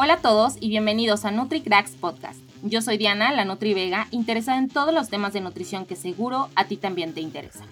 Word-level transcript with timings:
Hola 0.00 0.14
a 0.14 0.18
todos 0.18 0.56
y 0.60 0.68
bienvenidos 0.68 1.24
a 1.24 1.32
NutriCracks 1.32 1.96
Podcast. 1.96 2.38
Yo 2.62 2.82
soy 2.82 2.98
Diana, 2.98 3.32
la 3.32 3.44
Nutri 3.44 3.74
Vega, 3.74 4.06
interesada 4.12 4.56
en 4.56 4.68
todos 4.68 4.94
los 4.94 5.08
temas 5.08 5.32
de 5.32 5.40
nutrición 5.40 5.86
que 5.86 5.96
seguro 5.96 6.50
a 6.54 6.66
ti 6.66 6.76
también 6.76 7.14
te 7.14 7.20
interesan. 7.20 7.66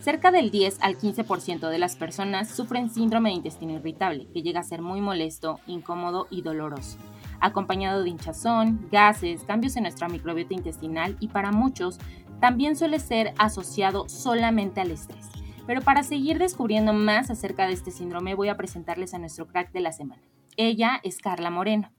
Cerca 0.00 0.32
del 0.32 0.50
10 0.50 0.78
al 0.80 0.98
15% 0.98 1.68
de 1.68 1.78
las 1.78 1.94
personas 1.94 2.48
sufren 2.48 2.90
síndrome 2.90 3.28
de 3.28 3.36
intestino 3.36 3.74
irritable, 3.74 4.26
que 4.34 4.42
llega 4.42 4.58
a 4.58 4.64
ser 4.64 4.82
muy 4.82 5.00
molesto, 5.00 5.60
incómodo 5.68 6.26
y 6.30 6.42
doloroso, 6.42 6.98
acompañado 7.38 8.02
de 8.02 8.10
hinchazón, 8.10 8.88
gases, 8.90 9.44
cambios 9.44 9.76
en 9.76 9.84
nuestra 9.84 10.08
microbiota 10.08 10.54
intestinal 10.54 11.16
y 11.20 11.28
para 11.28 11.52
muchos 11.52 12.00
también 12.40 12.74
suele 12.74 12.98
ser 12.98 13.34
asociado 13.38 14.08
solamente 14.08 14.80
al 14.80 14.90
estrés. 14.90 15.28
Pero 15.68 15.80
para 15.80 16.02
seguir 16.02 16.40
descubriendo 16.40 16.92
más 16.92 17.30
acerca 17.30 17.68
de 17.68 17.74
este 17.74 17.92
síndrome 17.92 18.34
voy 18.34 18.48
a 18.48 18.56
presentarles 18.56 19.14
a 19.14 19.20
nuestro 19.20 19.46
crack 19.46 19.70
de 19.70 19.80
la 19.80 19.92
semana. 19.92 20.22
Ella 20.56 21.00
es 21.02 21.18
Carla 21.18 21.50
Moreno. 21.50 21.90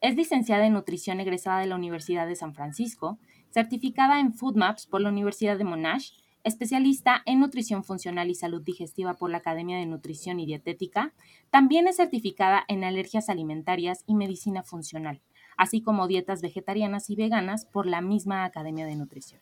Es 0.00 0.16
licenciada 0.16 0.66
en 0.66 0.72
nutrición 0.72 1.20
egresada 1.20 1.60
de 1.60 1.66
la 1.66 1.76
Universidad 1.76 2.26
de 2.26 2.34
San 2.34 2.54
Francisco, 2.54 3.18
certificada 3.50 4.18
en 4.18 4.34
Food 4.34 4.56
Maps 4.56 4.86
por 4.86 5.00
la 5.00 5.10
Universidad 5.10 5.56
de 5.56 5.64
Monash, 5.64 6.10
especialista 6.42 7.22
en 7.24 7.38
nutrición 7.38 7.84
funcional 7.84 8.28
y 8.28 8.34
salud 8.34 8.62
digestiva 8.62 9.14
por 9.14 9.30
la 9.30 9.38
Academia 9.38 9.78
de 9.78 9.86
Nutrición 9.86 10.40
y 10.40 10.46
Dietética. 10.46 11.12
También 11.50 11.86
es 11.86 11.96
certificada 11.96 12.64
en 12.66 12.82
alergias 12.82 13.28
alimentarias 13.28 14.02
y 14.06 14.14
medicina 14.14 14.64
funcional, 14.64 15.20
así 15.56 15.80
como 15.80 16.08
dietas 16.08 16.42
vegetarianas 16.42 17.10
y 17.10 17.16
veganas 17.16 17.64
por 17.66 17.86
la 17.86 18.00
misma 18.00 18.44
Academia 18.44 18.86
de 18.86 18.96
Nutrición. 18.96 19.40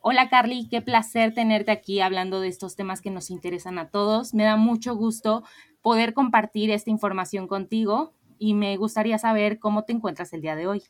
Hola 0.00 0.30
Carly, 0.30 0.68
qué 0.70 0.80
placer 0.80 1.34
tenerte 1.34 1.72
aquí 1.72 2.00
hablando 2.00 2.40
de 2.40 2.48
estos 2.48 2.76
temas 2.76 3.02
que 3.02 3.10
nos 3.10 3.30
interesan 3.30 3.78
a 3.78 3.90
todos. 3.90 4.32
Me 4.32 4.44
da 4.44 4.56
mucho 4.56 4.94
gusto 4.94 5.42
poder 5.88 6.12
compartir 6.12 6.70
esta 6.70 6.90
información 6.90 7.46
contigo 7.46 8.12
y 8.38 8.52
me 8.52 8.76
gustaría 8.76 9.16
saber 9.16 9.58
cómo 9.58 9.84
te 9.84 9.94
encuentras 9.94 10.34
el 10.34 10.42
día 10.42 10.54
de 10.54 10.66
hoy. 10.66 10.82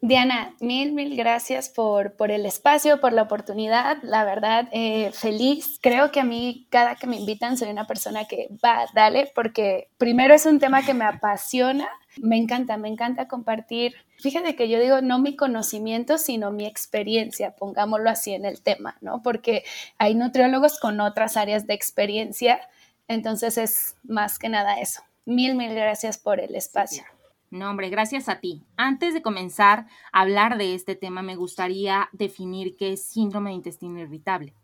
Diana, 0.00 0.56
mil, 0.58 0.92
mil 0.92 1.16
gracias 1.16 1.68
por, 1.68 2.16
por 2.16 2.32
el 2.32 2.44
espacio, 2.44 3.00
por 3.00 3.12
la 3.12 3.22
oportunidad. 3.22 3.98
La 4.02 4.24
verdad, 4.24 4.68
eh, 4.72 5.12
feliz. 5.12 5.78
Creo 5.80 6.10
que 6.10 6.18
a 6.18 6.24
mí, 6.24 6.66
cada 6.68 6.96
que 6.96 7.06
me 7.06 7.14
invitan, 7.14 7.56
soy 7.56 7.70
una 7.70 7.86
persona 7.86 8.24
que 8.24 8.48
va, 8.64 8.86
dale, 8.92 9.30
porque 9.36 9.88
primero 9.98 10.34
es 10.34 10.46
un 10.46 10.58
tema 10.58 10.84
que 10.84 10.94
me 10.94 11.04
apasiona. 11.04 11.88
Me 12.20 12.38
encanta, 12.38 12.76
me 12.76 12.88
encanta 12.88 13.28
compartir. 13.28 13.94
Fíjate 14.18 14.56
que 14.56 14.68
yo 14.68 14.80
digo 14.80 15.00
no 15.00 15.20
mi 15.20 15.36
conocimiento, 15.36 16.18
sino 16.18 16.50
mi 16.50 16.66
experiencia, 16.66 17.54
pongámoslo 17.54 18.10
así 18.10 18.34
en 18.34 18.44
el 18.44 18.62
tema, 18.62 18.96
¿no? 19.00 19.22
Porque 19.22 19.62
hay 19.96 20.16
nutriólogos 20.16 20.80
con 20.80 20.98
otras 21.00 21.36
áreas 21.36 21.68
de 21.68 21.74
experiencia 21.74 22.60
entonces 23.08 23.58
es 23.58 23.96
más 24.04 24.38
que 24.38 24.48
nada 24.48 24.80
eso. 24.80 25.02
Mil, 25.24 25.54
mil 25.54 25.74
gracias 25.74 26.18
por 26.18 26.40
el 26.40 26.54
espacio. 26.54 27.04
No, 27.50 27.70
hombre, 27.70 27.88
gracias 27.88 28.28
a 28.28 28.40
ti. 28.40 28.62
Antes 28.76 29.14
de 29.14 29.22
comenzar 29.22 29.86
a 30.12 30.20
hablar 30.20 30.58
de 30.58 30.74
este 30.74 30.94
tema, 30.94 31.22
me 31.22 31.34
gustaría 31.34 32.08
definir 32.12 32.76
qué 32.76 32.92
es 32.92 33.04
síndrome 33.04 33.50
de 33.50 33.56
intestino 33.56 33.98
irritable. 34.00 34.54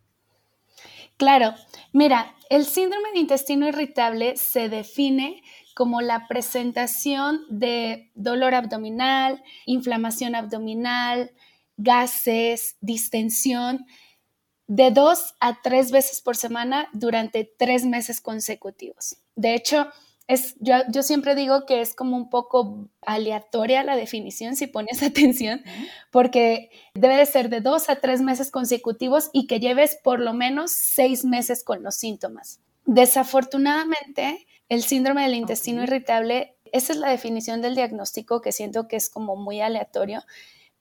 Claro, 1.16 1.54
mira, 1.92 2.34
el 2.50 2.66
síndrome 2.66 3.12
de 3.12 3.20
intestino 3.20 3.68
irritable 3.68 4.36
se 4.36 4.68
define 4.68 5.42
como 5.74 6.02
la 6.02 6.26
presentación 6.28 7.42
de 7.48 8.10
dolor 8.14 8.54
abdominal, 8.54 9.42
inflamación 9.64 10.34
abdominal, 10.34 11.32
gases, 11.76 12.76
distensión 12.80 13.86
de 14.66 14.90
dos 14.90 15.34
a 15.40 15.60
tres 15.62 15.90
veces 15.90 16.20
por 16.20 16.36
semana 16.36 16.88
durante 16.92 17.44
tres 17.44 17.84
meses 17.84 18.20
consecutivos. 18.20 19.16
De 19.36 19.54
hecho, 19.54 19.88
es, 20.26 20.56
yo, 20.58 20.76
yo, 20.90 21.02
siempre 21.02 21.34
digo 21.34 21.66
que 21.66 21.82
es 21.82 21.94
como 21.94 22.16
un 22.16 22.30
poco 22.30 22.88
aleatoria 23.02 23.84
la 23.84 23.94
definición, 23.94 24.56
si 24.56 24.66
pones 24.66 25.02
atención, 25.02 25.62
porque 26.10 26.70
debe 26.94 27.16
de 27.16 27.26
ser 27.26 27.50
de 27.50 27.60
dos 27.60 27.90
a 27.90 27.96
tres 27.96 28.22
meses 28.22 28.50
consecutivos 28.50 29.28
y 29.32 29.46
que 29.46 29.60
lleves 29.60 29.98
por 30.02 30.20
lo 30.20 30.32
menos 30.32 30.72
seis 30.72 31.24
meses 31.24 31.62
con 31.62 31.82
los 31.82 31.96
síntomas. 31.96 32.60
Desafortunadamente, 32.86 34.46
el 34.68 34.82
síndrome 34.82 35.22
del 35.22 35.34
intestino 35.34 35.82
irritable, 35.82 36.56
esa 36.72 36.92
es 36.92 36.98
la 36.98 37.10
definición 37.10 37.60
del 37.60 37.74
diagnóstico 37.74 38.40
que 38.40 38.52
siento 38.52 38.88
que 38.88 38.96
es 38.96 39.10
como 39.10 39.36
muy 39.36 39.60
aleatorio, 39.60 40.22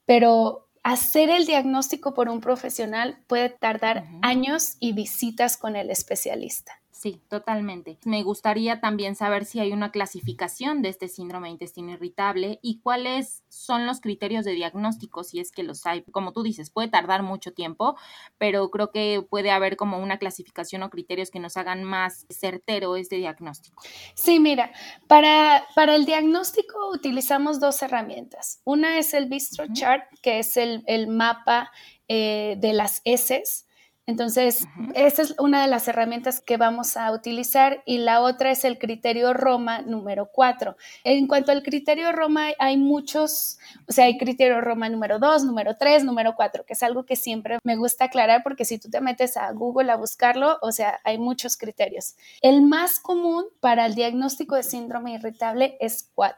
pero 0.06 0.69
hacer 0.83 1.29
el 1.29 1.45
diagnóstico 1.45 2.13
por 2.13 2.29
un 2.29 2.41
profesional 2.41 3.17
puede 3.27 3.49
tardar 3.49 4.05
años 4.21 4.75
y 4.79 4.94
visitas 4.94 5.57
con 5.57 5.75
el 5.75 5.89
especialista. 5.89 6.82
Sí, 6.94 7.20
totalmente. 7.28 7.98
Me 8.06 8.22
gustaría 8.22 8.80
también 8.80 9.16
saber 9.16 9.46
si 9.46 9.59
hay 9.59 9.74
una 9.74 9.92
clasificación 9.92 10.84
de 10.84 10.90
este 10.90 11.08
síndrome 11.08 11.48
de 11.48 11.54
intestino 11.54 11.92
irritable 11.92 12.59
y 12.62 12.81
cuáles 12.81 13.44
son 13.50 13.88
los 13.88 14.00
criterios 14.00 14.46
de 14.46 14.52
diagnóstico, 14.52 15.24
si 15.24 15.40
es 15.40 15.52
que 15.52 15.64
los 15.64 15.88
hay. 15.88 16.04
Como 16.12 16.34
tú 16.34 16.44
dices, 16.44 16.70
puede 16.70 16.90
tardar 16.90 17.24
mucho 17.24 17.52
tiempo, 17.52 17.98
pero 18.38 18.70
creo 18.70 18.92
que 18.92 19.26
puede 19.28 19.50
haber 19.50 19.76
como 19.76 19.98
una 19.98 20.20
clasificación 20.20 20.84
o 20.84 20.92
criterios 20.92 21.31
que 21.31 21.40
nos 21.40 21.58
hagan 21.58 21.84
más 21.84 22.28
certero 22.30 22.96
este 22.96 23.16
diagnóstico. 23.16 23.81
Sí, 24.14 24.40
mira, 24.40 24.72
para, 25.08 25.66
para 25.75 25.96
el 25.96 26.06
diagnóstico 26.06 26.92
utilizamos 26.94 27.60
dos 27.60 27.81
herramientas. 27.81 28.62
Una 28.66 29.00
es 29.00 29.16
el 29.16 29.25
Bistro 29.25 29.66
Chart, 29.74 30.04
que 30.22 30.38
es 30.40 30.58
el, 30.58 31.08
mapa 31.08 31.72
eh, 32.08 32.56
de 32.60 32.74
las 32.74 33.02
heces 33.04 33.66
entonces, 34.06 34.66
esa 34.96 35.22
es 35.22 35.34
una 35.40 35.62
de 35.62 35.69
las 35.69 35.88
herramientas 35.88 36.41
que 36.41 36.58
vamos 36.58 36.97
a 36.97 37.09
utilizar 37.14 37.84
y 37.86 38.00
la 38.00 38.19
otra 38.19 38.52
es 38.52 38.66
el 38.66 38.78
criterio 38.78 39.34
Roma 39.34 39.81
número 39.81 40.30
4. 40.30 40.75
En 41.06 41.25
cuanto 41.25 41.53
al 41.53 41.64
criterio 41.64 42.12
Roma, 42.12 42.47
hay 42.59 42.75
muchos, 42.75 43.59
o 43.88 43.94
sea, 43.94 44.06
hay 44.06 44.18
criterio 44.18 44.59
Roma 44.59 44.90
número 44.90 45.19
2, 45.19 45.46
número 45.46 45.78
3, 45.78 46.03
número 46.03 46.36
4, 46.36 46.66
que 46.66 46.74
es 46.74 46.84
algo 46.84 47.06
que 47.06 47.16
siempre 47.16 47.59
me 47.63 47.78
gusta 47.78 48.06
aclarar 48.06 48.44
porque 48.44 48.66
si 48.66 48.78
tú 48.78 48.90
te 48.90 49.00
metes 49.00 49.38
a 49.38 49.50
Google 49.53 49.90
a 49.90 49.96
buscarlo, 49.96 50.58
o 50.62 50.74
sea, 50.74 51.00
hay 51.06 51.18
muchos 51.18 51.56
criterios. 51.56 52.16
El 52.42 52.62
más 52.62 53.00
común 53.00 53.46
para 53.62 53.86
el 53.86 53.96
diagnóstico 53.96 54.56
de 54.56 54.63
síndrome 54.63 55.13
irritable 55.13 55.78
es 55.80 56.09
4. 56.13 56.38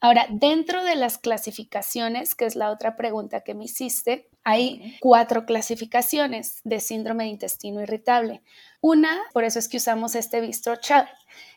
Ahora, 0.00 0.26
dentro 0.28 0.84
de 0.84 0.96
las 0.96 1.16
clasificaciones, 1.16 2.34
que 2.34 2.44
es 2.44 2.56
la 2.56 2.70
otra 2.70 2.94
pregunta 2.94 3.40
que 3.40 3.54
me 3.54 3.64
hiciste, 3.64 4.28
hay 4.48 4.96
cuatro 5.00 5.44
clasificaciones 5.44 6.60
de 6.62 6.78
síndrome 6.78 7.24
de 7.24 7.30
intestino 7.30 7.82
irritable. 7.82 8.42
Una, 8.80 9.18
por 9.32 9.42
eso 9.42 9.58
es 9.58 9.68
que 9.68 9.78
usamos 9.78 10.14
este 10.14 10.40
Bistro 10.40 10.76
Chart, 10.76 11.08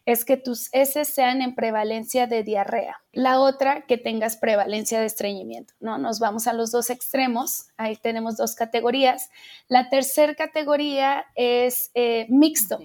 es 0.08 0.26
que 0.26 0.38
tus 0.38 0.70
S 0.74 1.06
sean 1.06 1.44
en 1.44 1.54
prevalencia 1.54 2.26
de 2.26 2.42
diarrea. 2.42 3.04
La 3.12 3.42
otra, 3.42 3.86
que 3.86 4.00
tengas 4.00 4.38
prevalencia 4.38 5.00
de 5.00 5.06
estreñimiento. 5.06 5.76
¿no? 5.80 6.00
Nos 6.00 6.20
vamos 6.20 6.48
a 6.48 6.54
los 6.54 6.72
dos 6.72 6.90
extremos, 6.90 7.68
ahí 7.78 7.96
tenemos 7.96 8.38
dos 8.38 8.56
categorías. 8.56 9.30
La 9.68 9.90
tercera 9.90 10.34
categoría 10.34 11.28
es 11.36 11.92
eh, 11.94 12.26
mixto. 12.30 12.80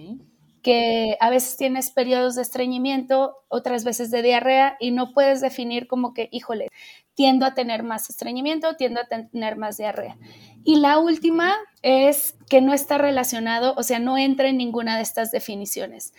que 0.61 1.15
a 1.19 1.29
veces 1.29 1.57
tienes 1.57 1.91
periodos 1.91 2.33
de 2.33 2.41
estreñimiento, 2.41 3.37
otras 3.49 3.83
veces 3.83 4.09
de 4.09 4.23
diarrea 4.23 4.77
y 4.79 4.89
no 4.89 5.13
puedes 5.13 5.39
definir 5.39 5.87
como 5.87 6.15
que, 6.15 6.27
híjole, 6.31 6.69
tiendo 7.15 7.45
a 7.45 7.53
tener 7.53 7.83
más 7.83 8.09
estreñimiento, 8.09 8.75
tiendo 8.75 9.01
a 9.01 9.05
tener 9.05 9.55
más 9.55 9.77
diarrea. 9.77 10.17
Y 10.63 10.75
la 10.77 10.99
última 10.99 11.55
es 11.81 12.35
que 12.49 12.61
no 12.61 12.73
está 12.73 12.97
relacionado, 12.97 13.73
o 13.77 13.83
sea, 13.83 13.99
no 13.99 14.17
entra 14.17 14.49
en 14.49 14.57
ninguna 14.57 14.97
de 14.97 15.03
estas 15.03 15.31
definiciones. 15.31 16.13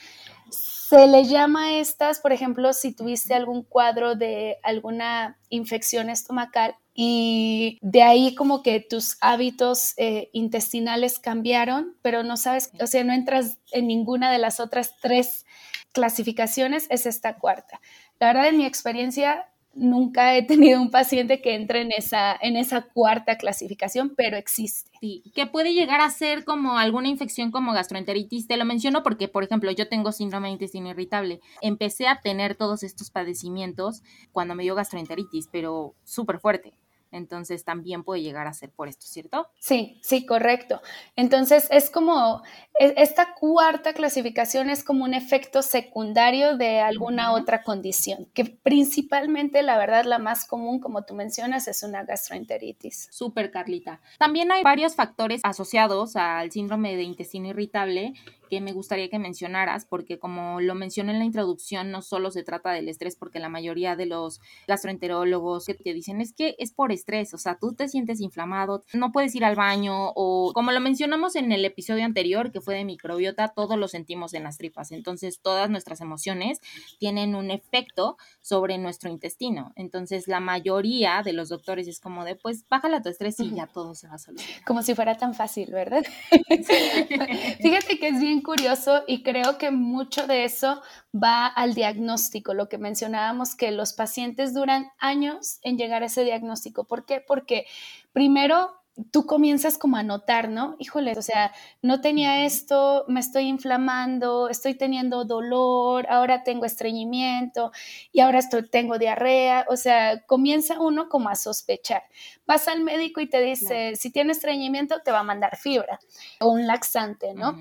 Se 0.51 1.07
le 1.09 1.25
llama 1.25 1.67
a 1.67 1.79
estas, 1.79 2.21
por 2.21 2.33
ejemplo, 2.33 2.73
si 2.73 2.93
tuviste 2.93 3.35
algún 3.35 3.65
cuadro 3.65 4.15
de 4.15 4.59
alguna 4.63 5.37
infección 5.49 6.11
estomacal 6.11 6.77
y 6.95 7.79
de 7.83 8.03
ahí 8.03 8.37
como 8.37 8.63
que 8.63 8.81
tus 8.81 9.19
hábitos 9.21 9.95
eh, 9.97 10.31
intestinales 10.33 11.19
cambiaron, 11.19 11.97
pero 12.03 12.23
no 12.23 12.37
sabes, 12.37 12.71
o 12.81 12.87
sea, 12.87 13.03
no 13.03 13.13
entras 13.13 13.59
en 13.73 13.89
ninguna 13.89 14.31
de 14.31 14.39
las 14.39 14.61
otras 14.61 14.95
tres 15.03 15.45
clasificaciones, 15.93 16.87
es 16.89 17.05
esta 17.05 17.37
cuarta. 17.37 17.81
La 18.21 18.29
verdad, 18.29 18.49
en 18.49 18.59
mi 18.59 18.65
experiencia, 18.65 19.49
nunca 19.77 20.37
he 20.37 20.43
tenido 20.43 20.81
un 20.81 20.91
paciente 20.91 21.41
que 21.41 21.55
entre 21.55 21.83
en 21.83 21.93
esa, 21.93 22.37
en 22.41 22.57
esa 22.57 22.83
cuarta 22.83 23.37
clasificación, 23.37 24.15
pero 24.17 24.37
existe. 24.37 24.91
Sí, 25.01 25.23
que 25.35 25.47
puede 25.47 25.75
llegar 25.75 26.01
a 26.01 26.11
ser 26.11 26.45
como 26.45 26.79
alguna 26.79 27.09
infección 27.09 27.51
como 27.51 27.73
gastroenteritis. 27.73 28.47
Te 28.49 28.57
lo 28.57 28.65
menciono 28.65 29.03
porque, 29.03 29.29
por 29.29 29.45
ejemplo, 29.45 29.71
yo 29.71 29.89
tengo 29.89 30.13
síndrome 30.13 30.49
de 30.49 30.55
intestino 30.55 30.89
irritable. 30.89 31.41
Empecé 31.61 32.09
a 32.09 32.21
tener 32.21 32.57
todos 32.57 32.83
estos 32.83 33.11
padecimientos 33.11 34.03
cuando 34.33 34.55
me 34.55 34.63
dio 34.63 34.75
gastroenteritis, 34.75 35.49
pero 35.53 35.95
súper 36.05 36.41
fuerte. 36.41 36.73
Entonces 37.17 37.65
también 37.65 38.05
puede 38.05 38.23
llegar 38.23 38.47
a 38.47 38.53
ser 38.53 38.71
por 38.71 38.89
esto, 38.89 39.07
¿cierto? 39.07 39.49
Sí, 39.59 39.99
sí, 40.03 40.25
correcto. 40.27 40.81
Entonces 41.17 41.69
es 41.71 41.91
como, 41.91 42.43
e, 42.79 42.95
esta 42.97 43.35
cuarta 43.35 43.93
clasificación 43.93 44.71
es 44.71 44.85
como 44.85 45.05
un 45.05 45.15
efecto 45.15 45.63
secundario 45.63 46.57
de 46.57 46.81
alguna 46.81 47.33
otra 47.33 47.63
condición, 47.63 48.29
que 48.35 48.45
principalmente, 48.45 49.63
la 49.63 49.79
verdad, 49.79 50.05
la 50.05 50.19
más 50.19 50.45
común, 50.45 50.81
como 50.81 51.05
tú 51.05 51.15
mencionas, 51.15 51.69
es 51.69 51.83
una 51.83 52.05
gastroenteritis. 52.05 53.09
Súper, 53.11 53.51
Carlita. 53.51 54.01
También 54.19 54.53
hay 54.53 54.63
varios 54.63 54.95
factores 54.95 55.41
asociados 55.45 56.17
al 56.17 56.51
síndrome 56.51 56.97
de 56.97 57.03
intestino 57.03 57.49
irritable 57.49 58.15
que 58.49 58.61
me 58.61 58.73
gustaría 58.73 59.09
que 59.09 59.19
mencionaras, 59.19 59.87
porque 59.87 60.19
como 60.19 60.61
lo 60.61 60.75
mencioné 60.75 61.13
en 61.13 61.19
la 61.19 61.25
introducción, 61.25 61.91
no 61.91 62.03
solo 62.03 62.31
se 62.31 62.43
trata 62.43 62.73
del 62.73 62.89
estrés, 62.89 63.17
porque 63.17 63.39
la 63.39 63.49
mayoría 63.49 63.97
de 63.97 64.07
los 64.07 64.41
gastroenterólogos 64.67 65.67
que 65.67 65.75
te 65.75 65.93
dicen 65.93 66.21
es 66.21 66.33
que 66.33 66.57
es 66.59 66.73
por 66.73 66.93
estrés, 66.93 67.35
o 67.35 67.39
sea, 67.39 67.59
tú 67.59 67.75
te 67.75 67.89
sientes 67.89 68.21
inflamado, 68.21 68.83
no 68.93 69.13
puedes 69.13 69.35
ir 69.35 69.45
al 69.45 69.57
baño, 69.57 70.13
o 70.15 70.53
como 70.55 70.73
lo 70.73 70.81
mencionamos 70.81 71.37
en 71.37 71.53
el 71.53 71.65
episodio 71.65 72.05
anterior, 72.05 72.53
que 72.53 72.61
fue 72.61 72.75
de 72.75 72.85
microbiota, 72.85 73.49
todos 73.49 73.79
lo 73.79 73.89
sentimos 73.89 74.35
en 74.35 74.45
las 74.45 74.59
tripas, 74.59 74.93
entonces 74.93 75.41
todas 75.41 75.71
nuestras 75.71 76.01
emociones 76.01 76.61
tienen 76.99 77.35
un 77.35 77.51
efecto 77.51 78.17
sobre 78.41 78.79
nuestro 78.79 79.11
intestino, 79.11 79.73
entonces 79.77 80.29
la 80.29 80.41
mayoría 80.41 81.23
de 81.25 81.33
los 81.33 81.49
doctores 81.49 81.89
es 81.89 82.01
como 82.01 82.25
de, 82.25 82.37
pues, 82.37 82.67
bájala 82.69 83.03
tu 83.03 83.09
estrés 83.09 83.39
y 83.41 83.55
ya 83.55 83.67
todo 83.67 83.95
se 83.95 84.09
va 84.09 84.15
a 84.15 84.19
solucionar. 84.19 84.65
Como 84.65 84.83
si 84.83 84.95
fuera 84.95 85.17
tan 85.17 85.35
fácil, 85.35 85.71
¿verdad? 85.71 86.05
Fíjate 87.61 87.99
que 87.99 88.09
es 88.09 88.21
bien 88.21 88.36
curioso 88.43 89.03
y 89.07 89.23
creo 89.23 89.59
que 89.59 89.71
mucho 89.71 90.27
de 90.27 90.45
eso 90.45 90.83
va 91.15 91.47
al 91.47 91.75
diagnóstico, 91.75 92.55
lo 92.55 92.69
que 92.69 92.79
mencionábamos, 92.79 93.55
que 93.55 93.71
los 93.71 93.93
pacientes 93.93 94.55
duran 94.55 94.91
años 94.99 95.59
en 95.63 95.79
llegar 95.79 96.03
a 96.03 96.07
ese 96.07 96.25
diagnóstico. 96.25 96.85
¿Por 96.85 97.05
qué? 97.05 97.23
Porque 97.27 97.67
primero 98.13 98.77
tú 99.11 99.27
comienzas 99.27 99.79
como 99.79 99.97
a 99.97 100.03
notar, 100.03 100.49
¿no? 100.49 100.77
Híjole, 100.79 101.13
o 101.17 101.23
sea, 101.23 101.53
no 101.83 102.01
tenía 102.01 102.47
esto, 102.47 103.05
me 103.09 103.21
estoy 103.21 103.45
inflamando, 103.45 104.49
estoy 104.49 104.75
teniendo 104.75 105.25
dolor, 105.25 106.07
ahora 106.09 106.43
tengo 106.43 106.65
estreñimiento 106.65 107.73
y 108.11 108.21
ahora 108.21 108.39
estoy, 108.39 108.69
tengo 108.69 108.99
diarrea, 108.99 109.67
o 109.69 109.77
sea, 109.77 110.23
comienza 110.27 110.81
uno 110.81 111.09
como 111.09 111.29
a 111.29 111.35
sospechar. 111.35 112.05
Vas 112.47 112.69
al 112.69 112.83
médico 112.83 113.21
y 113.21 113.29
te 113.29 113.43
dice, 113.43 113.97
si 113.97 114.11
tienes 114.11 114.39
estreñimiento, 114.39 115.03
te 115.03 115.13
va 115.13 115.21
a 115.21 115.25
mandar 115.25 115.57
fibra 115.57 115.99
o 116.41 116.49
un 116.49 116.67
laxante, 116.67 117.35
¿no? 117.35 117.55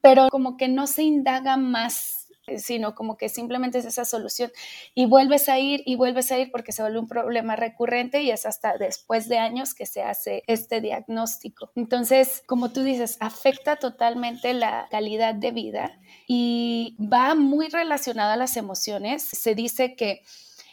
Pero 0.00 0.28
como 0.30 0.56
que 0.56 0.68
no 0.68 0.86
se 0.86 1.02
indaga 1.02 1.56
más 1.56 2.18
sino 2.56 2.94
como 2.94 3.16
que 3.16 3.28
simplemente 3.28 3.78
es 3.78 3.84
esa 3.84 4.04
solución 4.04 4.50
y 4.94 5.06
vuelves 5.06 5.48
a 5.48 5.58
ir 5.58 5.82
y 5.84 5.96
vuelves 5.96 6.32
a 6.32 6.38
ir 6.38 6.50
porque 6.50 6.72
se 6.72 6.82
vuelve 6.82 6.98
un 6.98 7.08
problema 7.08 7.56
recurrente 7.56 8.22
y 8.22 8.30
es 8.30 8.46
hasta 8.46 8.78
después 8.78 9.28
de 9.28 9.38
años 9.38 9.74
que 9.74 9.86
se 9.86 10.02
hace 10.02 10.42
este 10.46 10.80
diagnóstico. 10.80 11.70
Entonces, 11.74 12.42
como 12.46 12.72
tú 12.72 12.82
dices, 12.82 13.18
afecta 13.20 13.76
totalmente 13.76 14.54
la 14.54 14.88
calidad 14.90 15.34
de 15.34 15.50
vida 15.50 16.00
y 16.26 16.96
va 17.00 17.34
muy 17.34 17.68
relacionada 17.68 18.34
a 18.34 18.38
las 18.38 18.56
emociones. 18.56 19.22
Se 19.22 19.54
dice 19.54 19.94
que 19.94 20.22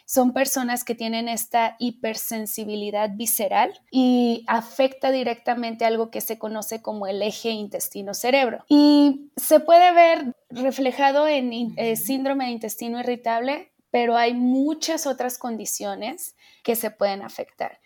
son 0.06 0.32
personas 0.32 0.84
que 0.84 0.94
tienen 0.94 1.28
esta 1.28 1.74
hipersensibilidad 1.80 3.10
visceral 3.14 3.82
y 3.90 4.44
afecta 4.46 5.10
directamente 5.10 5.84
algo 5.84 6.10
que 6.10 6.20
se 6.20 6.38
conoce 6.38 6.80
como 6.80 7.08
el 7.08 7.20
eje 7.20 7.50
intestino-cerebro. 7.50 8.64
Y 8.68 9.32
se 9.36 9.58
puede 9.58 9.92
ver 9.92 10.32
reflejado 10.48 11.26
en 11.26 11.74
eh, 11.76 11.96
síndrome 11.96 12.46
de 12.46 12.52
intestino 12.52 13.00
irritable, 13.00 13.72
pero 13.90 14.16
hay 14.16 14.32
muchas 14.32 15.08
otras 15.08 15.38
condiciones 15.38 16.36
que 16.62 16.76
se 16.76 16.92
pueden 16.92 17.22
afectar. 17.22 17.80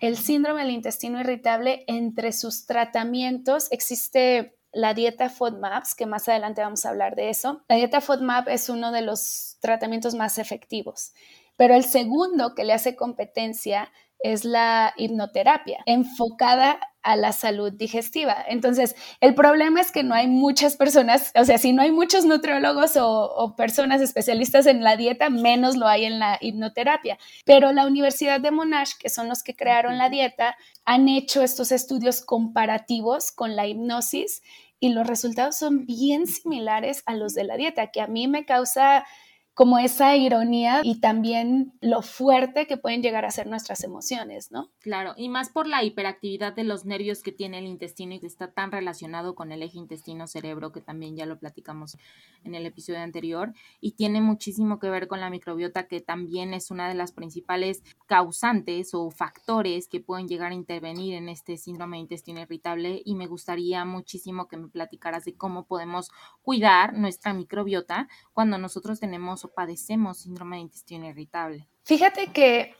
El 0.00 0.18
síndrome 0.18 0.60
del 0.60 0.72
intestino 0.72 1.20
irritable, 1.20 1.84
entre 1.88 2.32
sus 2.32 2.66
tratamientos, 2.66 3.72
existe 3.72 4.56
la 4.72 4.94
dieta 4.94 5.28
FODMAPs, 5.28 5.94
que 5.94 6.06
más 6.06 6.28
adelante 6.28 6.62
vamos 6.62 6.84
a 6.84 6.90
hablar 6.90 7.14
de 7.14 7.30
eso. 7.30 7.62
La 7.68 7.76
dieta 7.76 8.00
FODMAP 8.00 8.48
es 8.48 8.68
uno 8.68 8.92
de 8.92 9.02
los 9.02 9.56
tratamientos 9.60 10.14
más 10.14 10.38
efectivos. 10.38 11.12
Pero 11.56 11.74
el 11.74 11.84
segundo 11.84 12.54
que 12.54 12.64
le 12.64 12.72
hace 12.72 12.96
competencia 12.96 13.90
es 14.22 14.44
la 14.44 14.94
hipnoterapia, 14.96 15.80
enfocada 15.86 16.78
a 17.02 17.16
la 17.16 17.32
salud 17.32 17.72
digestiva. 17.72 18.36
Entonces, 18.46 18.94
el 19.20 19.34
problema 19.34 19.80
es 19.80 19.90
que 19.90 20.04
no 20.04 20.14
hay 20.14 20.28
muchas 20.28 20.76
personas, 20.76 21.32
o 21.34 21.44
sea, 21.44 21.58
si 21.58 21.72
no 21.72 21.82
hay 21.82 21.90
muchos 21.90 22.24
nutriólogos 22.24 22.92
o, 22.96 23.54
personas 23.56 24.00
especialistas 24.00 24.66
en 24.66 24.84
la 24.84 24.96
dieta, 24.96 25.28
menos 25.28 25.76
lo 25.76 25.88
hay 25.88 26.04
en 26.04 26.20
la 26.20 26.38
hipnoterapia. 26.40 27.18
Pero 27.44 27.72
la 27.72 27.86
Universidad 27.86 28.40
de 28.40 28.52
Monash, 28.52 28.92
que 28.98 29.08
son 29.08 29.28
los 29.28 29.42
que 29.42 29.56
crearon 29.56 29.98
la 29.98 30.08
dieta, 30.08 30.56
han 30.84 31.08
hecho 31.08 31.42
estos 31.42 31.72
estudios 31.72 32.24
comparativos 32.24 33.32
con 33.32 33.56
la 33.56 33.66
hipnosis 33.66 34.42
y 34.78 34.90
los 34.90 35.06
resultados 35.06 35.56
son 35.56 35.86
bien 35.86 36.26
similares 36.26 37.02
a 37.06 37.14
los 37.14 37.34
de 37.34 37.44
la 37.44 37.56
dieta, 37.56 37.88
que 37.88 38.00
a 38.00 38.06
mí 38.06 38.28
me 38.28 38.44
causa 38.44 39.04
como 39.54 39.78
esa 39.78 40.16
ironía 40.16 40.80
y 40.82 41.00
también 41.00 41.74
lo 41.82 42.00
fuerte 42.00 42.66
que 42.66 42.78
pueden 42.78 43.02
llegar 43.02 43.26
a 43.26 43.30
ser 43.30 43.46
nuestras 43.46 43.84
emociones, 43.84 44.50
¿no? 44.50 44.70
Claro, 44.80 45.12
y 45.16 45.28
más 45.28 45.50
por 45.50 45.66
la 45.66 45.84
hiperactividad 45.84 46.54
de 46.54 46.64
los 46.64 46.86
nervios 46.86 47.22
que 47.22 47.32
tiene 47.32 47.58
el 47.58 47.66
intestino 47.66 48.14
y 48.14 48.20
que 48.20 48.26
está 48.26 48.50
tan 48.52 48.72
relacionado 48.72 49.34
con 49.34 49.52
el 49.52 49.62
eje 49.62 49.76
intestino-cerebro, 49.76 50.72
que 50.72 50.80
también 50.80 51.16
ya 51.16 51.26
lo 51.26 51.38
platicamos 51.38 51.98
en 52.44 52.54
el 52.54 52.64
episodio 52.64 53.00
anterior, 53.00 53.52
y 53.80 53.92
tiene 53.92 54.22
muchísimo 54.22 54.78
que 54.78 54.88
ver 54.88 55.06
con 55.06 55.20
la 55.20 55.28
microbiota, 55.28 55.86
que 55.86 56.00
también 56.00 56.54
es 56.54 56.70
una 56.70 56.88
de 56.88 56.94
las 56.94 57.12
principales 57.12 57.82
causantes 58.06 58.94
o 58.94 59.10
factores 59.10 59.86
que 59.86 60.00
pueden 60.00 60.28
llegar 60.28 60.52
a 60.52 60.54
intervenir 60.54 61.14
en 61.14 61.28
este 61.28 61.58
síndrome 61.58 61.98
de 61.98 62.02
intestino 62.02 62.40
irritable, 62.40 63.02
y 63.04 63.14
me 63.16 63.26
gustaría 63.26 63.84
muchísimo 63.84 64.48
que 64.48 64.56
me 64.56 64.68
platicaras 64.68 65.26
de 65.26 65.34
cómo 65.34 65.66
podemos 65.66 66.10
cuidar 66.40 66.94
nuestra 66.94 67.34
microbiota 67.34 68.08
cuando 68.32 68.56
nosotros 68.56 68.98
tenemos 68.98 69.41
o 69.44 69.48
padecemos 69.48 70.18
síndrome 70.18 70.56
de 70.56 70.62
intestino 70.62 71.06
irritable? 71.06 71.68
Fíjate 71.84 72.32
que 72.32 72.74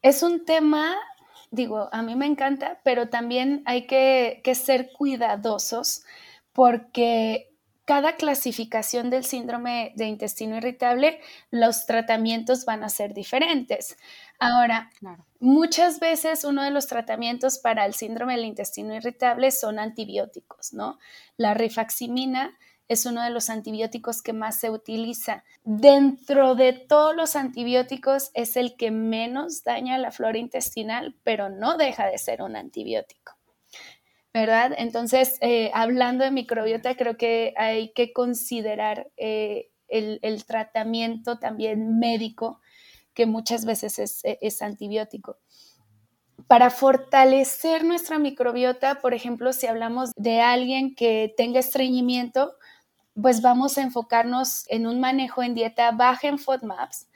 es 0.00 0.22
un 0.22 0.44
tema, 0.44 0.96
digo, 1.50 1.88
a 1.92 2.02
mí 2.02 2.16
me 2.16 2.26
encanta, 2.26 2.80
pero 2.84 3.08
también 3.08 3.62
hay 3.66 3.86
que, 3.86 4.40
que 4.42 4.54
ser 4.54 4.90
cuidadosos 4.92 6.04
porque 6.52 7.52
cada 7.84 8.16
clasificación 8.16 9.10
del 9.10 9.24
síndrome 9.24 9.92
de 9.96 10.06
intestino 10.06 10.56
irritable, 10.56 11.20
los 11.50 11.84
tratamientos 11.86 12.64
van 12.64 12.84
a 12.84 12.88
ser 12.88 13.12
diferentes. 13.12 13.96
Ahora, 14.38 14.90
muchas 15.40 15.98
veces 15.98 16.44
uno 16.44 16.62
de 16.62 16.70
los 16.70 16.86
tratamientos 16.86 17.58
para 17.58 17.84
el 17.84 17.94
síndrome 17.94 18.36
del 18.36 18.44
intestino 18.44 18.94
irritable 18.94 19.50
son 19.50 19.78
antibióticos, 19.78 20.72
¿no? 20.72 20.98
La 21.36 21.54
rifaximina 21.54 22.56
es 22.88 23.06
uno 23.06 23.22
de 23.22 23.30
los 23.30 23.50
antibióticos 23.50 24.22
que 24.22 24.32
más 24.32 24.58
se 24.58 24.70
utiliza. 24.70 25.44
Dentro 25.64 26.54
de 26.54 26.72
todos 26.72 27.14
los 27.14 27.36
antibióticos 27.36 28.30
es 28.34 28.56
el 28.56 28.76
que 28.76 28.90
menos 28.90 29.64
daña 29.64 29.98
la 29.98 30.10
flora 30.10 30.38
intestinal, 30.38 31.16
pero 31.22 31.48
no 31.48 31.76
deja 31.76 32.06
de 32.06 32.18
ser 32.18 32.42
un 32.42 32.56
antibiótico. 32.56 33.32
¿Verdad? 34.34 34.72
Entonces, 34.76 35.36
eh, 35.42 35.70
hablando 35.74 36.24
de 36.24 36.30
microbiota, 36.30 36.96
creo 36.96 37.16
que 37.16 37.52
hay 37.56 37.92
que 37.92 38.12
considerar 38.12 39.10
eh, 39.16 39.70
el, 39.88 40.44
tratamiento 40.46 41.38
también 41.38 41.98
médico, 41.98 42.60
que 43.12 43.26
muchas 43.26 43.66
veces 43.66 43.98
es, 43.98 44.20
es 44.24 44.62
antibiótico 44.62 45.38
para 46.52 46.68
fortalecer 46.68 47.82
nuestra 47.82 48.18
microbiota, 48.18 49.00
por 49.00 49.14
ejemplo, 49.14 49.54
si 49.54 49.66
hablamos 49.66 50.10
de 50.16 50.40
alguien 50.40 50.94
que 50.94 51.32
tenga 51.34 51.60
estreñimiento, 51.60 52.54
pues 53.20 53.42
vamos 53.42 53.78
a 53.78 53.82
enfocarnos 53.82 54.64
en 54.68 54.86
un 54.86 55.00
manejo 55.00 55.42
en 55.42 55.54
dieta 55.54 55.90
baja 55.92 56.28
en 56.28 56.38
FODMAPs, 56.38 57.08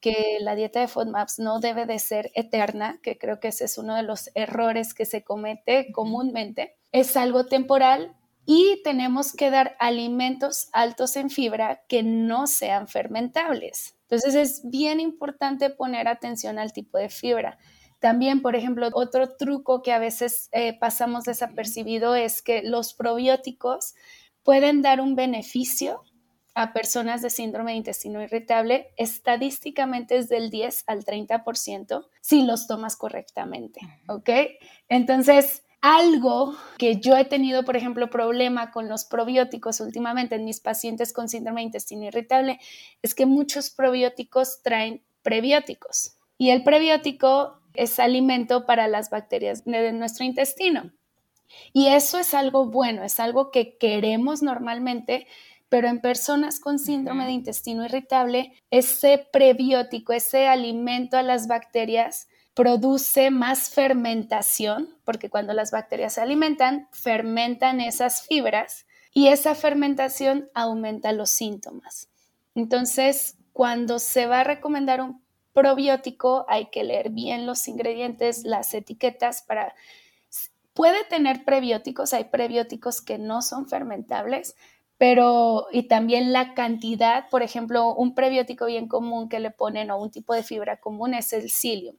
que 0.00 0.38
la 0.40 0.54
dieta 0.54 0.80
de 0.80 0.88
FODMAPs 0.88 1.38
no 1.38 1.60
debe 1.60 1.86
de 1.86 1.98
ser 1.98 2.30
eterna, 2.34 2.98
que 3.02 3.16
creo 3.16 3.40
que 3.40 3.48
ese 3.48 3.64
es 3.64 3.78
uno 3.78 3.94
de 3.94 4.02
los 4.02 4.30
errores 4.34 4.92
que 4.92 5.06
se 5.06 5.24
comete 5.24 5.92
comúnmente. 5.92 6.76
Es 6.92 7.16
algo 7.16 7.46
temporal 7.46 8.14
y 8.46 8.82
tenemos 8.82 9.32
que 9.32 9.50
dar 9.50 9.76
alimentos 9.78 10.68
altos 10.72 11.16
en 11.16 11.30
fibra 11.30 11.82
que 11.88 12.02
no 12.02 12.46
sean 12.46 12.88
fermentables. 12.88 13.96
Entonces 14.02 14.34
es 14.34 14.62
bien 14.64 15.00
importante 15.00 15.70
poner 15.70 16.08
atención 16.08 16.58
al 16.58 16.72
tipo 16.72 16.98
de 16.98 17.08
fibra. 17.08 17.58
También, 17.98 18.42
por 18.42 18.54
ejemplo, 18.54 18.90
otro 18.92 19.36
truco 19.36 19.80
que 19.80 19.92
a 19.92 19.98
veces 19.98 20.50
eh, 20.52 20.78
pasamos 20.78 21.24
desapercibido 21.24 22.14
es 22.14 22.42
que 22.42 22.62
los 22.62 22.92
probióticos 22.92 23.94
pueden 24.44 24.82
dar 24.82 25.00
un 25.00 25.16
beneficio 25.16 26.02
a 26.54 26.72
personas 26.72 27.20
de 27.20 27.30
síndrome 27.30 27.72
de 27.72 27.78
intestino 27.78 28.22
irritable, 28.22 28.92
estadísticamente 28.96 30.16
es 30.16 30.28
del 30.28 30.50
10 30.50 30.84
al 30.86 31.04
30% 31.04 32.06
si 32.20 32.42
los 32.42 32.68
tomas 32.68 32.96
correctamente, 32.96 33.80
¿ok? 34.06 34.30
Entonces, 34.88 35.64
algo 35.80 36.56
que 36.78 37.00
yo 37.00 37.16
he 37.16 37.24
tenido, 37.24 37.64
por 37.64 37.76
ejemplo, 37.76 38.08
problema 38.08 38.70
con 38.70 38.88
los 38.88 39.04
probióticos 39.04 39.80
últimamente 39.80 40.36
en 40.36 40.44
mis 40.44 40.60
pacientes 40.60 41.12
con 41.12 41.28
síndrome 41.28 41.60
de 41.60 41.66
intestino 41.66 42.04
irritable, 42.04 42.60
es 43.02 43.14
que 43.14 43.26
muchos 43.26 43.70
probióticos 43.70 44.62
traen 44.62 45.04
prebióticos 45.22 46.16
y 46.38 46.50
el 46.50 46.62
prebiótico 46.62 47.60
es 47.74 47.98
alimento 47.98 48.64
para 48.64 48.86
las 48.86 49.10
bacterias 49.10 49.64
de 49.64 49.92
nuestro 49.92 50.24
intestino. 50.24 50.92
Y 51.72 51.88
eso 51.88 52.18
es 52.18 52.34
algo 52.34 52.66
bueno, 52.66 53.04
es 53.04 53.20
algo 53.20 53.50
que 53.50 53.76
queremos 53.76 54.42
normalmente, 54.42 55.26
pero 55.68 55.88
en 55.88 56.00
personas 56.00 56.60
con 56.60 56.78
síndrome 56.78 57.24
de 57.24 57.32
intestino 57.32 57.84
irritable, 57.84 58.52
ese 58.70 59.26
prebiótico, 59.32 60.12
ese 60.12 60.46
alimento 60.46 61.16
a 61.16 61.22
las 61.22 61.48
bacterias, 61.48 62.28
produce 62.54 63.30
más 63.30 63.70
fermentación, 63.70 64.96
porque 65.04 65.28
cuando 65.28 65.52
las 65.52 65.72
bacterias 65.72 66.14
se 66.14 66.20
alimentan, 66.20 66.88
fermentan 66.92 67.80
esas 67.80 68.26
fibras 68.26 68.86
y 69.12 69.28
esa 69.28 69.54
fermentación 69.54 70.48
aumenta 70.54 71.12
los 71.12 71.30
síntomas. 71.30 72.08
Entonces, 72.54 73.36
cuando 73.52 73.98
se 73.98 74.26
va 74.26 74.40
a 74.40 74.44
recomendar 74.44 75.00
un 75.00 75.22
probiótico, 75.52 76.44
hay 76.48 76.66
que 76.66 76.84
leer 76.84 77.10
bien 77.10 77.46
los 77.46 77.66
ingredientes, 77.68 78.44
las 78.44 78.74
etiquetas 78.74 79.42
para... 79.42 79.74
Puede 80.74 81.04
tener 81.04 81.44
prebióticos, 81.44 82.12
hay 82.12 82.24
prebióticos 82.24 83.00
que 83.00 83.16
no 83.16 83.42
son 83.42 83.68
fermentables, 83.68 84.56
pero 84.98 85.66
y 85.72 85.84
también 85.88 86.32
la 86.32 86.54
cantidad, 86.54 87.28
por 87.30 87.42
ejemplo, 87.42 87.94
un 87.94 88.14
prebiótico 88.14 88.66
bien 88.66 88.88
común 88.88 89.28
que 89.28 89.38
le 89.38 89.52
ponen 89.52 89.90
o 89.90 90.00
un 90.00 90.10
tipo 90.10 90.34
de 90.34 90.42
fibra 90.42 90.80
común 90.80 91.14
es 91.14 91.32
el 91.32 91.48
psyllium. 91.48 91.96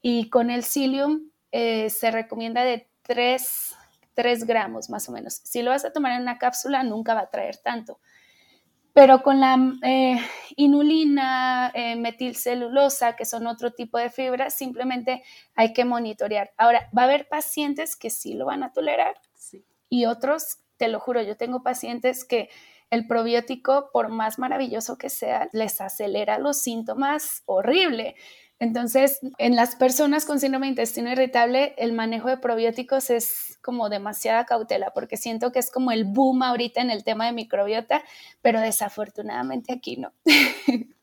Y 0.00 0.30
con 0.30 0.50
el 0.50 0.64
psyllium 0.64 1.30
eh, 1.52 1.90
se 1.90 2.10
recomienda 2.10 2.64
de 2.64 2.88
3, 3.02 3.74
3 4.14 4.44
gramos 4.44 4.90
más 4.90 5.08
o 5.08 5.12
menos. 5.12 5.34
Si 5.44 5.62
lo 5.62 5.70
vas 5.70 5.84
a 5.84 5.92
tomar 5.92 6.12
en 6.12 6.22
una 6.22 6.38
cápsula, 6.38 6.82
nunca 6.84 7.14
va 7.14 7.20
a 7.20 7.30
traer 7.30 7.58
tanto. 7.58 8.00
Pero 8.94 9.22
con 9.22 9.40
la 9.40 9.56
eh, 9.82 10.20
inulina, 10.56 11.70
eh, 11.74 11.96
metilcelulosa, 11.96 13.16
que 13.16 13.24
son 13.24 13.46
otro 13.46 13.72
tipo 13.72 13.96
de 13.98 14.10
fibras, 14.10 14.54
simplemente 14.54 15.22
hay 15.54 15.72
que 15.72 15.84
monitorear. 15.84 16.52
Ahora, 16.58 16.90
va 16.96 17.02
a 17.02 17.04
haber 17.06 17.28
pacientes 17.28 17.96
que 17.96 18.10
sí 18.10 18.34
lo 18.34 18.46
van 18.46 18.62
a 18.62 18.72
tolerar 18.72 19.16
y 19.92 20.06
otros, 20.06 20.56
te 20.78 20.88
lo 20.88 20.98
juro, 21.00 21.20
yo 21.20 21.36
tengo 21.36 21.62
pacientes 21.62 22.24
que 22.24 22.48
el 22.88 23.06
probiótico, 23.06 23.90
por 23.92 24.08
más 24.08 24.38
maravilloso 24.38 24.96
que 24.96 25.10
sea, 25.10 25.50
les 25.52 25.82
acelera 25.82 26.38
los 26.38 26.62
síntomas 26.62 27.42
horrible. 27.44 28.16
Entonces, 28.62 29.18
en 29.38 29.56
las 29.56 29.74
personas 29.74 30.24
con 30.24 30.38
síndrome 30.38 30.66
de 30.66 30.70
intestino 30.70 31.10
irritable, 31.10 31.74
el 31.78 31.92
manejo 31.92 32.28
de 32.28 32.36
probióticos 32.36 33.10
es 33.10 33.58
como 33.60 33.88
demasiada 33.88 34.46
cautela, 34.46 34.92
porque 34.94 35.16
siento 35.16 35.50
que 35.50 35.58
es 35.58 35.68
como 35.68 35.90
el 35.90 36.04
boom 36.04 36.44
ahorita 36.44 36.80
en 36.80 36.92
el 36.92 37.02
tema 37.02 37.26
de 37.26 37.32
microbiota, 37.32 38.04
pero 38.40 38.60
desafortunadamente 38.60 39.72
aquí 39.72 39.96
no. 39.96 40.12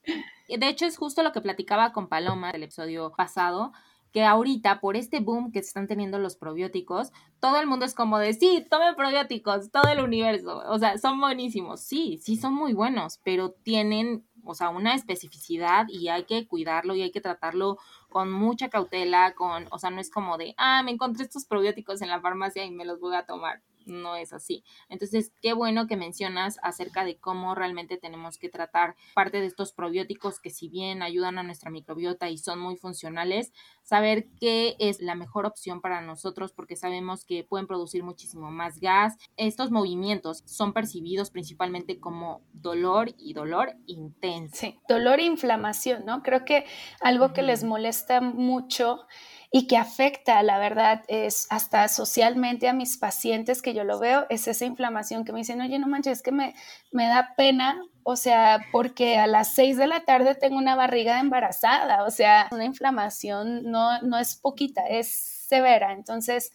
De 0.47 0.69
hecho, 0.69 0.85
es 0.85 0.95
justo 0.95 1.21
lo 1.21 1.33
que 1.33 1.41
platicaba 1.41 1.91
con 1.91 2.07
Paloma 2.07 2.53
del 2.53 2.63
episodio 2.63 3.11
pasado, 3.11 3.73
que 4.13 4.23
ahorita 4.23 4.79
por 4.79 4.95
este 4.95 5.19
boom 5.19 5.51
que 5.51 5.59
están 5.59 5.85
teniendo 5.85 6.17
los 6.17 6.37
probióticos, 6.37 7.11
todo 7.41 7.59
el 7.59 7.67
mundo 7.67 7.85
es 7.85 7.93
como 7.93 8.19
de, 8.19 8.35
sí, 8.35 8.65
tomen 8.69 8.95
probióticos, 8.95 9.69
todo 9.69 9.91
el 9.91 9.99
universo, 9.99 10.63
o 10.65 10.79
sea, 10.79 10.97
son 10.97 11.19
buenísimos, 11.19 11.81
sí, 11.81 12.19
sí 12.23 12.37
son 12.37 12.53
muy 12.53 12.71
buenos, 12.71 13.19
pero 13.23 13.51
tienen 13.51 14.25
o 14.45 14.55
sea, 14.55 14.69
una 14.69 14.95
especificidad 14.95 15.85
y 15.89 16.07
hay 16.09 16.25
que 16.25 16.47
cuidarlo 16.47 16.95
y 16.95 17.01
hay 17.01 17.11
que 17.11 17.21
tratarlo 17.21 17.77
con 18.09 18.31
mucha 18.31 18.69
cautela, 18.69 19.33
con, 19.35 19.67
o 19.71 19.79
sea, 19.79 19.89
no 19.89 20.01
es 20.01 20.09
como 20.09 20.37
de, 20.37 20.55
ah, 20.57 20.83
me 20.83 20.91
encontré 20.91 21.23
estos 21.23 21.45
probióticos 21.45 22.01
en 22.01 22.09
la 22.09 22.21
farmacia 22.21 22.65
y 22.65 22.71
me 22.71 22.85
los 22.85 22.99
voy 22.99 23.15
a 23.15 23.25
tomar 23.25 23.61
no 23.89 24.15
es 24.15 24.33
así. 24.33 24.63
Entonces, 24.87 25.33
qué 25.41 25.53
bueno 25.53 25.87
que 25.87 25.97
mencionas 25.97 26.59
acerca 26.63 27.03
de 27.03 27.17
cómo 27.17 27.55
realmente 27.55 27.97
tenemos 27.97 28.37
que 28.37 28.49
tratar 28.49 28.95
parte 29.13 29.39
de 29.39 29.47
estos 29.47 29.73
probióticos 29.73 30.39
que 30.39 30.49
si 30.49 30.69
bien 30.69 31.01
ayudan 31.01 31.37
a 31.37 31.43
nuestra 31.43 31.71
microbiota 31.71 32.29
y 32.29 32.37
son 32.37 32.59
muy 32.59 32.75
funcionales, 32.75 33.51
saber 33.83 34.27
qué 34.39 34.75
es 34.79 35.01
la 35.01 35.15
mejor 35.15 35.45
opción 35.45 35.81
para 35.81 36.01
nosotros 36.01 36.53
porque 36.53 36.75
sabemos 36.75 37.25
que 37.25 37.43
pueden 37.43 37.67
producir 37.67 38.03
muchísimo 38.03 38.51
más 38.51 38.79
gas. 38.79 39.17
Estos 39.37 39.71
movimientos 39.71 40.43
son 40.45 40.73
percibidos 40.73 41.31
principalmente 41.31 41.99
como 41.99 42.41
dolor 42.53 43.13
y 43.17 43.33
dolor 43.33 43.75
intenso. 43.87 44.55
Sí, 44.55 44.79
dolor 44.87 45.19
e 45.19 45.23
inflamación, 45.23 46.05
¿no? 46.05 46.23
Creo 46.23 46.45
que 46.45 46.65
algo 47.01 47.33
que 47.33 47.41
les 47.41 47.63
molesta 47.63 48.21
mucho 48.21 48.99
y 49.51 49.67
que 49.67 49.77
afecta, 49.77 50.43
la 50.43 50.59
verdad, 50.59 51.03
es 51.07 51.47
hasta 51.49 51.87
socialmente 51.87 52.67
a 52.67 52.73
mis 52.73 52.97
pacientes 52.97 53.61
que 53.61 53.73
yo 53.73 53.83
lo 53.83 53.99
veo, 53.99 54.27
es 54.29 54.47
esa 54.47 54.65
inflamación 54.65 55.25
que 55.25 55.33
me 55.33 55.39
dicen, 55.39 55.61
oye, 55.61 55.79
no 55.79 55.87
manches, 55.87 56.19
es 56.19 56.23
que 56.23 56.31
me, 56.31 56.53
me 56.91 57.07
da 57.07 57.33
pena, 57.35 57.81
o 58.03 58.15
sea, 58.15 58.59
porque 58.71 59.17
a 59.17 59.25
las 59.25 59.55
seis 59.55 59.77
de 59.77 59.87
la 59.87 60.01
tarde 60.01 60.35
tengo 60.35 60.57
una 60.57 60.75
barriga 60.75 61.19
embarazada, 61.19 62.03
o 62.03 62.11
sea, 62.11 62.47
una 62.51 62.65
inflamación 62.65 63.63
no, 63.63 63.99
no 64.01 64.19
es 64.19 64.35
poquita, 64.35 64.85
es 64.87 65.07
severa, 65.07 65.93
entonces 65.93 66.51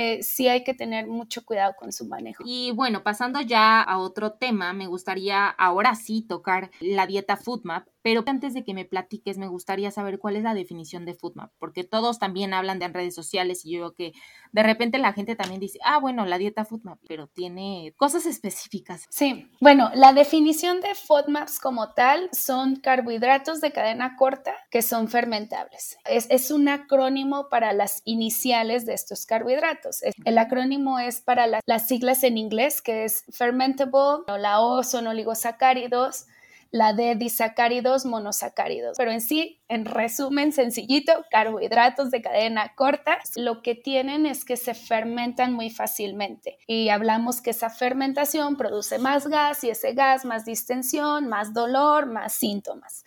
eh, 0.00 0.22
sí 0.22 0.48
hay 0.48 0.64
que 0.64 0.74
tener 0.74 1.06
mucho 1.06 1.44
cuidado 1.44 1.74
con 1.76 1.92
su 1.92 2.06
manejo. 2.06 2.44
Y 2.46 2.70
bueno, 2.70 3.02
pasando 3.02 3.40
ya 3.40 3.82
a 3.82 3.98
otro 3.98 4.32
tema, 4.34 4.72
me 4.72 4.86
gustaría 4.86 5.48
ahora 5.48 5.96
sí 5.96 6.22
tocar 6.22 6.70
la 6.80 7.06
dieta 7.06 7.36
FoodMap, 7.36 7.88
pero 8.08 8.24
antes 8.26 8.54
de 8.54 8.64
que 8.64 8.72
me 8.72 8.86
platiques, 8.86 9.36
me 9.36 9.48
gustaría 9.48 9.90
saber 9.90 10.18
cuál 10.18 10.36
es 10.36 10.42
la 10.42 10.54
definición 10.54 11.04
de 11.04 11.12
FoodMap, 11.12 11.52
porque 11.58 11.84
todos 11.84 12.18
también 12.18 12.54
hablan 12.54 12.78
de 12.78 12.88
redes 12.88 13.14
sociales 13.14 13.66
y 13.66 13.72
yo 13.72 13.80
veo 13.80 13.92
que 13.92 14.14
de 14.50 14.62
repente 14.62 14.96
la 14.96 15.12
gente 15.12 15.36
también 15.36 15.60
dice, 15.60 15.78
ah, 15.84 15.98
bueno, 15.98 16.24
la 16.24 16.38
dieta 16.38 16.64
FoodMap, 16.64 16.98
pero 17.06 17.26
tiene 17.26 17.92
cosas 17.98 18.24
específicas. 18.26 19.04
Sí, 19.10 19.50
bueno, 19.60 19.90
la 19.92 20.14
definición 20.14 20.80
de 20.80 20.94
FODMAPs 20.94 21.60
como 21.60 21.92
tal 21.92 22.30
son 22.32 22.76
carbohidratos 22.76 23.60
de 23.60 23.72
cadena 23.72 24.16
corta 24.16 24.54
que 24.70 24.80
son 24.80 25.08
fermentables. 25.08 25.98
Es, 26.06 26.28
es 26.30 26.50
un 26.50 26.66
acrónimo 26.70 27.50
para 27.50 27.74
las 27.74 28.00
iniciales 28.06 28.86
de 28.86 28.94
estos 28.94 29.26
carbohidratos. 29.26 30.00
El 30.24 30.38
acrónimo 30.38 30.98
es 30.98 31.20
para 31.20 31.46
las 31.46 31.86
siglas 31.86 32.24
en 32.24 32.38
inglés, 32.38 32.80
que 32.80 33.04
es 33.04 33.26
fermentable, 33.30 33.68
la 34.38 34.62
O 34.62 34.82
son 34.82 35.08
oligosacáridos, 35.08 36.24
la 36.70 36.92
D 36.92 37.14
disacáridos, 37.14 38.04
monosacáridos. 38.04 38.96
Pero 38.96 39.10
en 39.10 39.20
sí, 39.20 39.62
en 39.68 39.84
resumen 39.84 40.52
sencillito, 40.52 41.12
carbohidratos 41.30 42.10
de 42.10 42.22
cadena 42.22 42.74
corta, 42.74 43.18
lo 43.36 43.62
que 43.62 43.74
tienen 43.74 44.26
es 44.26 44.44
que 44.44 44.56
se 44.56 44.74
fermentan 44.74 45.52
muy 45.52 45.70
fácilmente. 45.70 46.58
Y 46.66 46.90
hablamos 46.90 47.40
que 47.40 47.50
esa 47.50 47.70
fermentación 47.70 48.56
produce 48.56 48.98
más 48.98 49.26
gas 49.26 49.64
y 49.64 49.70
ese 49.70 49.94
gas 49.94 50.24
más 50.24 50.44
distensión, 50.44 51.28
más 51.28 51.54
dolor, 51.54 52.06
más 52.06 52.34
síntomas. 52.34 53.04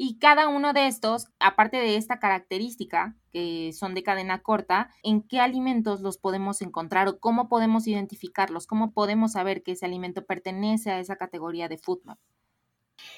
Y 0.00 0.20
cada 0.20 0.46
uno 0.46 0.72
de 0.72 0.86
estos, 0.86 1.26
aparte 1.40 1.76
de 1.78 1.96
esta 1.96 2.20
característica, 2.20 3.16
que 3.32 3.72
son 3.72 3.94
de 3.94 4.04
cadena 4.04 4.42
corta, 4.42 4.90
¿en 5.02 5.22
qué 5.22 5.40
alimentos 5.40 6.02
los 6.02 6.18
podemos 6.18 6.62
encontrar 6.62 7.08
o 7.08 7.18
cómo 7.18 7.48
podemos 7.48 7.88
identificarlos? 7.88 8.68
¿Cómo 8.68 8.92
podemos 8.92 9.32
saber 9.32 9.64
que 9.64 9.72
ese 9.72 9.86
alimento 9.86 10.24
pertenece 10.24 10.92
a 10.92 11.00
esa 11.00 11.16
categoría 11.16 11.68
de 11.68 11.78
FoodMap? 11.78 12.18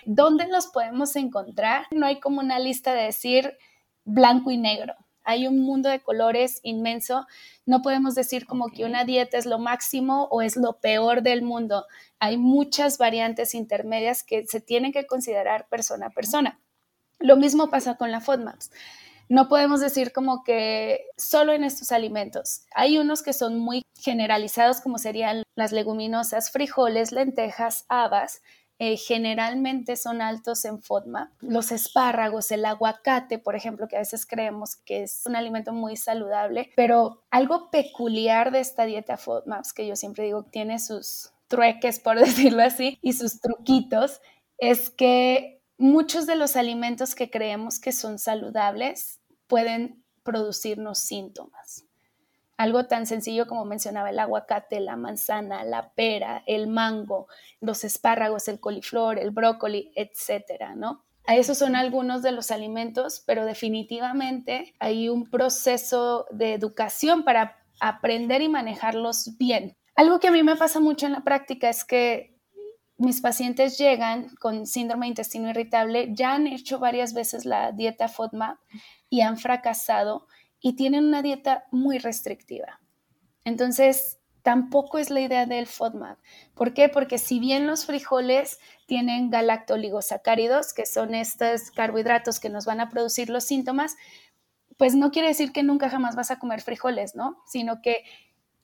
¿Dónde 0.05 0.47
los 0.49 0.69
podemos 0.69 1.17
encontrar? 1.17 1.87
No 1.91 2.07
hay 2.07 2.21
como 2.21 2.41
una 2.41 2.59
lista 2.59 2.95
de 2.95 3.05
decir 3.05 3.57
blanco 4.05 4.51
y 4.51 4.57
negro. 4.57 4.95
Hay 5.23 5.47
un 5.47 5.61
mundo 5.61 5.89
de 5.89 6.01
colores 6.01 6.61
inmenso. 6.63 7.27
No 7.67 7.83
podemos 7.83 8.15
decir 8.15 8.47
como 8.47 8.69
que 8.71 8.85
una 8.85 9.05
dieta 9.05 9.39
es 9.39 9.47
lo 9.47 9.59
máximo 9.59 10.25
o 10.31 10.43
es 10.43 10.57
lo 10.57 10.81
peor 10.81 11.23
del 11.23 11.43
mundo. 11.43 11.87
Hay 12.19 12.37
muchas 12.37 12.99
variantes 12.99 13.55
intermedias 13.55 14.23
que 14.23 14.47
se 14.47 14.61
tienen 14.61 14.93
que 14.93 15.07
considerar 15.07 15.69
persona 15.69 16.07
a 16.07 16.11
persona. 16.11 16.61
Lo 17.19 17.37
mismo 17.37 17.69
pasa 17.71 17.97
con 17.97 18.11
la 18.11 18.21
FODMAPs. 18.21 18.71
No 19.29 19.49
podemos 19.49 19.81
decir 19.81 20.13
como 20.13 20.43
que 20.43 21.07
solo 21.17 21.53
en 21.53 21.63
estos 21.63 21.93
alimentos. 21.93 22.63
Hay 22.75 22.99
unos 22.99 23.23
que 23.23 23.33
son 23.33 23.61
muy 23.61 23.85
generalizados 24.01 24.81
como 24.81 24.99
serían 24.99 25.45
las 25.55 25.71
leguminosas, 25.71 26.51
frijoles, 26.51 27.13
lentejas, 27.13 27.85
habas, 27.89 28.43
eh, 28.83 28.97
generalmente 28.97 29.95
son 29.95 30.23
altos 30.23 30.65
en 30.65 30.81
FODMAP. 30.81 31.31
Los 31.43 31.71
espárragos, 31.71 32.51
el 32.51 32.65
aguacate, 32.65 33.39
por 33.39 33.55
ejemplo, 33.55 33.87
que 33.89 33.97
a 33.97 33.99
veces 33.99 34.25
creemos 34.25 34.75
que 34.75 35.03
es 35.03 35.23
un 35.27 35.37
alimento 35.37 35.75
muy 35.75 35.99
saludable, 35.99 36.71
pero 36.77 37.23
algo 37.31 37.71
peculiar 37.71 38.53
de 38.53 38.61
esta 38.61 38.87
dieta 38.87 39.19
FODMAPs, 39.19 39.75
que 39.75 39.87
yo 39.87 39.97
siempre 39.97 40.25
digo 40.25 40.45
tiene 40.45 40.79
sus 40.79 41.31
trueques, 41.49 42.01
por 42.01 42.19
decirlo 42.19 42.63
así, 42.63 42.99
y 43.03 43.13
sus 43.13 43.43
truquitos, 43.43 44.23
es 44.57 44.89
que 44.89 45.61
muchos 45.77 46.27
de 46.27 46.37
los 46.37 46.57
alimentos 46.57 47.15
que 47.15 47.29
creemos 47.29 47.81
que 47.81 47.93
son 47.93 48.19
saludables 48.19 49.21
pueden 49.47 50.03
producirnos 50.23 51.01
síntomas. 51.01 51.85
Algo 52.61 52.85
tan 52.85 53.07
sencillo 53.07 53.47
como 53.47 53.65
mencionaba 53.65 54.11
el 54.11 54.19
aguacate, 54.19 54.81
la 54.81 54.95
manzana, 54.95 55.65
la 55.65 55.95
pera, 55.95 56.43
el 56.45 56.67
mango, 56.67 57.27
los 57.59 57.85
espárragos, 57.85 58.49
el 58.49 58.61
coliflor, 58.61 59.19
el 59.19 59.31
brócoli, 59.31 59.91
etcétera, 59.97 60.75
¿no? 60.75 61.07
Esos 61.27 61.57
son 61.57 61.75
algunos 61.75 62.21
de 62.21 62.33
los 62.33 62.51
alimentos, 62.51 63.23
pero 63.27 63.47
definitivamente 63.47 64.75
hay 64.79 65.09
un 65.09 65.31
proceso 65.31 66.27
de 66.33 66.53
educación 66.53 67.25
para 67.25 67.57
aprender 67.81 68.43
y 68.43 68.51
manejarlos 68.51 69.39
bien. 69.39 69.75
Algo 69.95 70.21
que 70.21 70.29
a 70.29 70.31
mí 70.31 70.43
me 70.43 70.57
pasa 70.57 70.81
mucho 70.81 71.07
en 71.07 71.13
la 71.13 71.25
práctica 71.25 71.71
es 71.71 71.87
que 71.87 72.37
mis 72.99 73.23
pacientes 73.23 73.79
llegan 73.79 74.29
con 74.39 74.67
síndrome 74.67 75.07
de 75.07 75.13
intestino 75.13 75.49
irritable, 75.49 76.11
ya 76.13 76.35
han 76.35 76.47
hecho 76.47 76.79
varias 76.79 77.15
veces 77.15 77.47
la 77.47 77.73
dieta 77.73 78.09
FODMAP 78.09 78.59
y 79.09 79.23
han 79.23 79.39
fracasado 79.39 80.27
y 80.61 80.75
tienen 80.75 81.07
una 81.07 81.23
dieta 81.23 81.65
muy 81.71 81.99
restrictiva. 81.99 82.81
Entonces, 83.45 84.21
tampoco 84.43 84.99
es 84.99 85.11
la 85.11 85.21
idea 85.21 85.47
del 85.47 85.67
FODMAP. 85.67 86.19
¿Por 86.55 86.75
qué? 86.75 86.89
Porque 86.89 87.19
si 87.19 87.41
bien 87.41 87.67
los 87.67 87.87
frijoles 87.87 88.59
tienen 88.87 89.31
galactoligosacáridos, 89.31 90.73
que 90.73 90.87
son 90.87 91.15
estos 91.15 91.71
carbohidratos 91.71 92.41
que 92.41 92.49
nos 92.49 92.65
van 92.65 92.81
a 92.81 92.89
producir 92.89 93.31
los 93.31 93.45
síntomas, 93.45 93.97
pues 94.77 94.95
no 94.95 95.11
quiere 95.11 95.29
decir 95.29 95.53
que 95.53 95.63
nunca 95.63 95.91
jamás 95.91 96.17
vas 96.17 96.31
a 96.31 96.39
comer 96.39 96.63
frijoles, 96.63 97.15
¿no? 97.15 97.43
Sino 97.47 97.83
que 97.83 98.05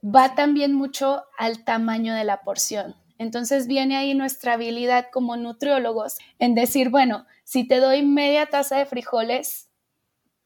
va 0.02 0.34
también 0.34 0.72
mucho 0.72 1.24
al 1.38 1.64
tamaño 1.64 2.14
de 2.14 2.24
la 2.24 2.42
porción. 2.42 2.96
Entonces 3.18 3.66
viene 3.66 3.96
ahí 3.96 4.14
nuestra 4.14 4.54
habilidad 4.54 5.06
como 5.12 5.36
nutriólogos 5.36 6.18
en 6.38 6.54
decir, 6.54 6.90
bueno, 6.90 7.26
si 7.44 7.66
te 7.66 7.80
doy 7.80 8.02
media 8.02 8.46
taza 8.46 8.76
de 8.76 8.86
frijoles, 8.86 9.65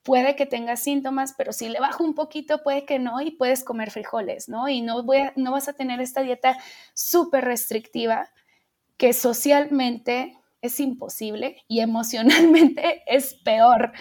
puede 0.02 0.36
que 0.36 0.46
tengas 0.46 0.82
síntomas, 0.82 1.34
pero 1.36 1.52
si 1.52 1.68
le 1.68 1.80
bajo 1.80 2.04
un 2.04 2.14
poquito, 2.14 2.62
puede 2.62 2.84
que 2.84 2.98
no 2.98 3.20
y 3.20 3.32
puedes 3.32 3.64
comer 3.64 3.90
frijoles, 3.90 4.48
¿no? 4.48 4.68
Y 4.68 4.80
no, 4.80 5.02
voy 5.02 5.30
no 5.36 5.52
vas 5.52 5.68
a 5.68 5.74
tener 5.74 6.00
esta 6.00 6.22
dieta 6.22 6.56
súper 6.94 7.44
restrictiva 7.44 8.30
que 8.96 9.12
socialmente 9.12 10.36
es 10.62 10.80
imposible 10.80 11.62
y 11.68 11.80
emocionalmente 11.80 13.02
es 13.06 13.34
peor. 13.34 13.92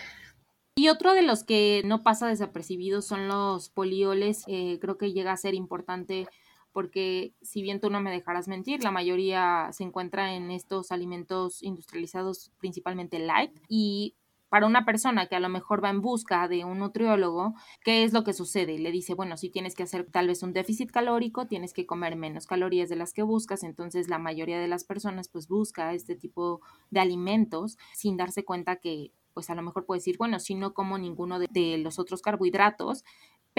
Y 0.76 0.88
otro 0.88 1.14
de 1.14 1.24
los 1.24 1.44
que 1.44 1.82
no 1.86 2.04
pasa 2.04 2.28
desapercibido 2.28 3.02
son 3.02 3.28
los 3.28 3.70
polioles. 3.70 4.44
Eh, 4.48 4.78
creo 4.80 4.98
que 4.98 5.12
llega 5.12 5.34
a 5.34 5.38
ser 5.38 5.54
importante 5.54 6.28
porque 6.72 7.34
si 7.42 7.62
bien 7.62 7.82
tú 7.82 7.90
no 7.90 8.00
me 8.00 8.12
dejarás 8.12 8.48
mentir, 8.48 8.84
la 8.84 8.92
mayoría 8.92 9.70
se 9.74 9.84
encuentra 9.84 10.36
en 10.36 10.52
estos 10.52 10.92
alimentos 10.92 11.64
industrializados, 11.64 12.52
principalmente 12.60 13.20
light, 13.20 13.52
y 13.68 14.16
para 14.50 14.68
una 14.68 14.86
persona 14.86 15.28
que 15.28 15.36
a 15.36 15.40
lo 15.40 15.50
mejor 15.50 15.84
va 15.84 15.90
en 15.90 16.02
busca 16.02 16.48
de 16.48 16.66
un 16.66 16.80
nutriólogo, 16.80 17.54
¿qué 17.84 18.04
es 18.04 18.14
lo 18.14 18.24
que 18.24 18.34
sucede? 18.34 18.78
Le 18.80 18.92
dice, 18.92 19.14
bueno, 19.14 19.38
si 19.38 19.50
tienes 19.50 19.76
que 19.76 19.84
hacer 19.84 20.08
tal 20.12 20.28
vez 20.28 20.44
un 20.44 20.54
déficit 20.54 20.92
calórico, 20.92 21.48
tienes 21.48 21.74
que 21.74 21.86
comer 21.86 22.16
menos 22.16 22.48
calorías 22.48 22.90
de 22.90 22.96
las 22.96 23.14
que 23.14 23.24
buscas, 23.24 23.64
entonces 23.64 24.10
la 24.10 24.20
mayoría 24.20 24.60
de 24.60 24.68
las 24.68 24.84
personas 24.84 25.30
pues 25.30 25.48
busca 25.48 25.94
este 25.94 26.16
tipo 26.16 26.62
de 26.90 27.00
alimentos 27.00 27.78
sin 27.94 28.18
darse 28.18 28.44
cuenta 28.44 28.78
que 28.78 29.12
pues 29.34 29.50
a 29.50 29.56
lo 29.56 29.62
mejor 29.62 29.86
puede 29.86 30.00
decir, 30.00 30.18
bueno, 30.18 30.40
si 30.40 30.56
no 30.56 30.74
como 30.74 30.98
ninguno 30.98 31.40
de, 31.40 31.48
de 31.52 31.78
los 31.78 32.00
otros 32.00 32.22
carbohidratos, 32.22 33.06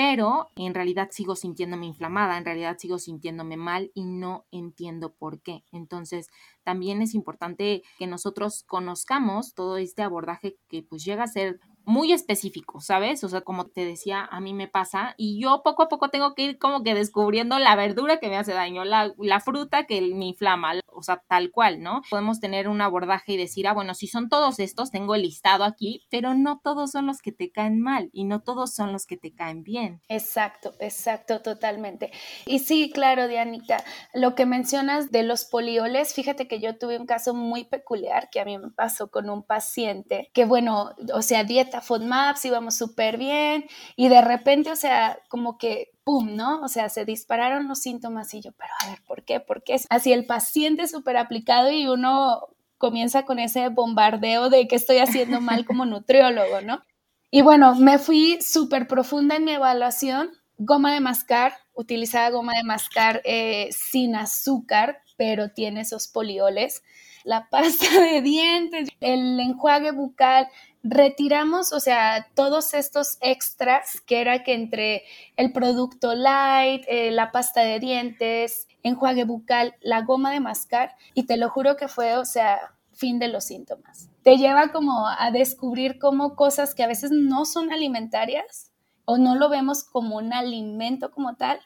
pero 0.00 0.48
en 0.56 0.72
realidad 0.72 1.08
sigo 1.10 1.36
sintiéndome 1.36 1.84
inflamada, 1.84 2.38
en 2.38 2.46
realidad 2.46 2.78
sigo 2.78 2.98
sintiéndome 2.98 3.58
mal 3.58 3.90
y 3.92 4.06
no 4.06 4.46
entiendo 4.50 5.12
por 5.12 5.42
qué. 5.42 5.62
Entonces, 5.72 6.30
también 6.64 7.02
es 7.02 7.12
importante 7.14 7.82
que 7.98 8.06
nosotros 8.06 8.64
conozcamos 8.66 9.52
todo 9.52 9.76
este 9.76 10.00
abordaje 10.00 10.56
que 10.70 10.82
pues 10.82 11.04
llega 11.04 11.24
a 11.24 11.26
ser 11.26 11.60
muy 11.84 12.12
específico, 12.12 12.80
¿sabes? 12.80 13.24
O 13.24 13.28
sea, 13.28 13.40
como 13.40 13.66
te 13.66 13.84
decía, 13.84 14.28
a 14.30 14.40
mí 14.40 14.54
me 14.54 14.68
pasa 14.68 15.14
y 15.16 15.40
yo 15.40 15.62
poco 15.64 15.82
a 15.82 15.88
poco 15.88 16.10
tengo 16.10 16.34
que 16.34 16.42
ir 16.42 16.58
como 16.58 16.82
que 16.82 16.94
descubriendo 16.94 17.58
la 17.58 17.76
verdura 17.76 18.18
que 18.18 18.28
me 18.28 18.36
hace 18.36 18.52
daño, 18.52 18.84
la, 18.84 19.12
la 19.18 19.40
fruta 19.40 19.86
que 19.86 20.00
me 20.00 20.26
inflama, 20.26 20.74
o 20.86 21.02
sea, 21.02 21.22
tal 21.28 21.50
cual, 21.50 21.82
¿no? 21.82 22.02
Podemos 22.10 22.40
tener 22.40 22.68
un 22.68 22.80
abordaje 22.80 23.32
y 23.32 23.36
decir, 23.36 23.66
ah, 23.66 23.72
bueno, 23.72 23.94
si 23.94 24.06
son 24.06 24.28
todos 24.28 24.58
estos, 24.58 24.90
tengo 24.90 25.14
el 25.14 25.22
listado 25.22 25.64
aquí, 25.64 26.06
pero 26.10 26.34
no 26.34 26.60
todos 26.62 26.90
son 26.90 27.06
los 27.06 27.20
que 27.22 27.32
te 27.32 27.50
caen 27.50 27.80
mal 27.80 28.10
y 28.12 28.24
no 28.24 28.40
todos 28.40 28.74
son 28.74 28.92
los 28.92 29.06
que 29.06 29.16
te 29.16 29.32
caen 29.32 29.62
bien. 29.62 30.00
Exacto, 30.08 30.74
exacto, 30.80 31.40
totalmente. 31.40 32.10
Y 32.46 32.60
sí, 32.60 32.90
claro, 32.92 33.28
Dianita, 33.28 33.84
lo 34.14 34.34
que 34.34 34.46
mencionas 34.46 35.10
de 35.10 35.22
los 35.22 35.44
polioles, 35.44 36.14
fíjate 36.14 36.46
que 36.46 36.60
yo 36.60 36.78
tuve 36.78 36.98
un 36.98 37.06
caso 37.06 37.34
muy 37.34 37.64
peculiar 37.64 38.28
que 38.30 38.40
a 38.40 38.44
mí 38.44 38.58
me 38.58 38.70
pasó 38.70 39.10
con 39.10 39.30
un 39.30 39.42
paciente 39.42 40.30
que, 40.32 40.44
bueno, 40.44 40.90
o 41.14 41.22
sea, 41.22 41.44
dieta 41.44 41.69
FODMAPs, 41.80 42.44
íbamos 42.44 42.76
súper 42.76 43.16
bien 43.16 43.66
y 43.96 44.08
de 44.08 44.20
repente, 44.20 44.70
o 44.70 44.76
sea, 44.76 45.18
como 45.28 45.58
que 45.58 45.90
¡pum! 46.04 46.34
¿no? 46.34 46.60
O 46.62 46.68
sea, 46.68 46.88
se 46.88 47.04
dispararon 47.04 47.68
los 47.68 47.80
síntomas 47.80 48.34
y 48.34 48.40
yo, 48.40 48.52
pero 48.52 48.70
a 48.82 48.90
ver, 48.90 49.02
¿por 49.06 49.24
qué? 49.24 49.40
¿Por 49.40 49.62
qué? 49.62 49.80
Así 49.90 50.12
el 50.12 50.26
paciente 50.26 50.88
súper 50.88 51.16
aplicado 51.16 51.70
y 51.70 51.86
uno 51.86 52.48
comienza 52.78 53.24
con 53.24 53.38
ese 53.38 53.68
bombardeo 53.68 54.50
de 54.50 54.66
que 54.66 54.76
estoy 54.76 54.98
haciendo 54.98 55.40
mal 55.40 55.64
como 55.66 55.84
nutriólogo, 55.84 56.62
¿no? 56.62 56.82
Y 57.30 57.42
bueno, 57.42 57.74
me 57.76 57.98
fui 57.98 58.38
súper 58.40 58.88
profunda 58.88 59.36
en 59.36 59.44
mi 59.44 59.52
evaluación. 59.52 60.30
Goma 60.58 60.92
de 60.92 61.00
mascar, 61.00 61.54
utilizaba 61.74 62.30
goma 62.30 62.54
de 62.54 62.64
mascar 62.64 63.22
eh, 63.24 63.68
sin 63.70 64.16
azúcar, 64.16 65.02
pero 65.16 65.50
tiene 65.50 65.82
esos 65.82 66.08
polioles. 66.08 66.82
La 67.24 67.48
pasta 67.50 67.86
de 68.00 68.20
dientes, 68.22 68.88
el 69.00 69.38
enjuague 69.38 69.92
bucal, 69.92 70.48
retiramos, 70.82 71.72
o 71.72 71.80
sea, 71.80 72.28
todos 72.34 72.74
estos 72.74 73.18
extras 73.20 74.00
que 74.00 74.20
era 74.20 74.42
que 74.42 74.54
entre 74.54 75.04
el 75.36 75.52
producto 75.52 76.14
light, 76.14 76.84
eh, 76.88 77.10
la 77.10 77.32
pasta 77.32 77.60
de 77.60 77.80
dientes, 77.80 78.66
enjuague 78.82 79.24
bucal, 79.24 79.74
la 79.80 80.02
goma 80.02 80.32
de 80.32 80.40
mascar, 80.40 80.96
y 81.14 81.24
te 81.24 81.36
lo 81.36 81.50
juro 81.50 81.76
que 81.76 81.88
fue, 81.88 82.16
o 82.16 82.24
sea, 82.24 82.74
fin 82.92 83.18
de 83.18 83.28
los 83.28 83.44
síntomas. 83.44 84.08
Te 84.22 84.36
lleva 84.36 84.72
como 84.72 85.06
a 85.08 85.30
descubrir 85.30 85.98
como 85.98 86.36
cosas 86.36 86.74
que 86.74 86.82
a 86.82 86.88
veces 86.88 87.10
no 87.10 87.44
son 87.44 87.72
alimentarias 87.72 88.72
o 89.04 89.18
no 89.18 89.34
lo 89.34 89.48
vemos 89.48 89.84
como 89.84 90.16
un 90.16 90.32
alimento 90.32 91.10
como 91.10 91.34
tal, 91.36 91.60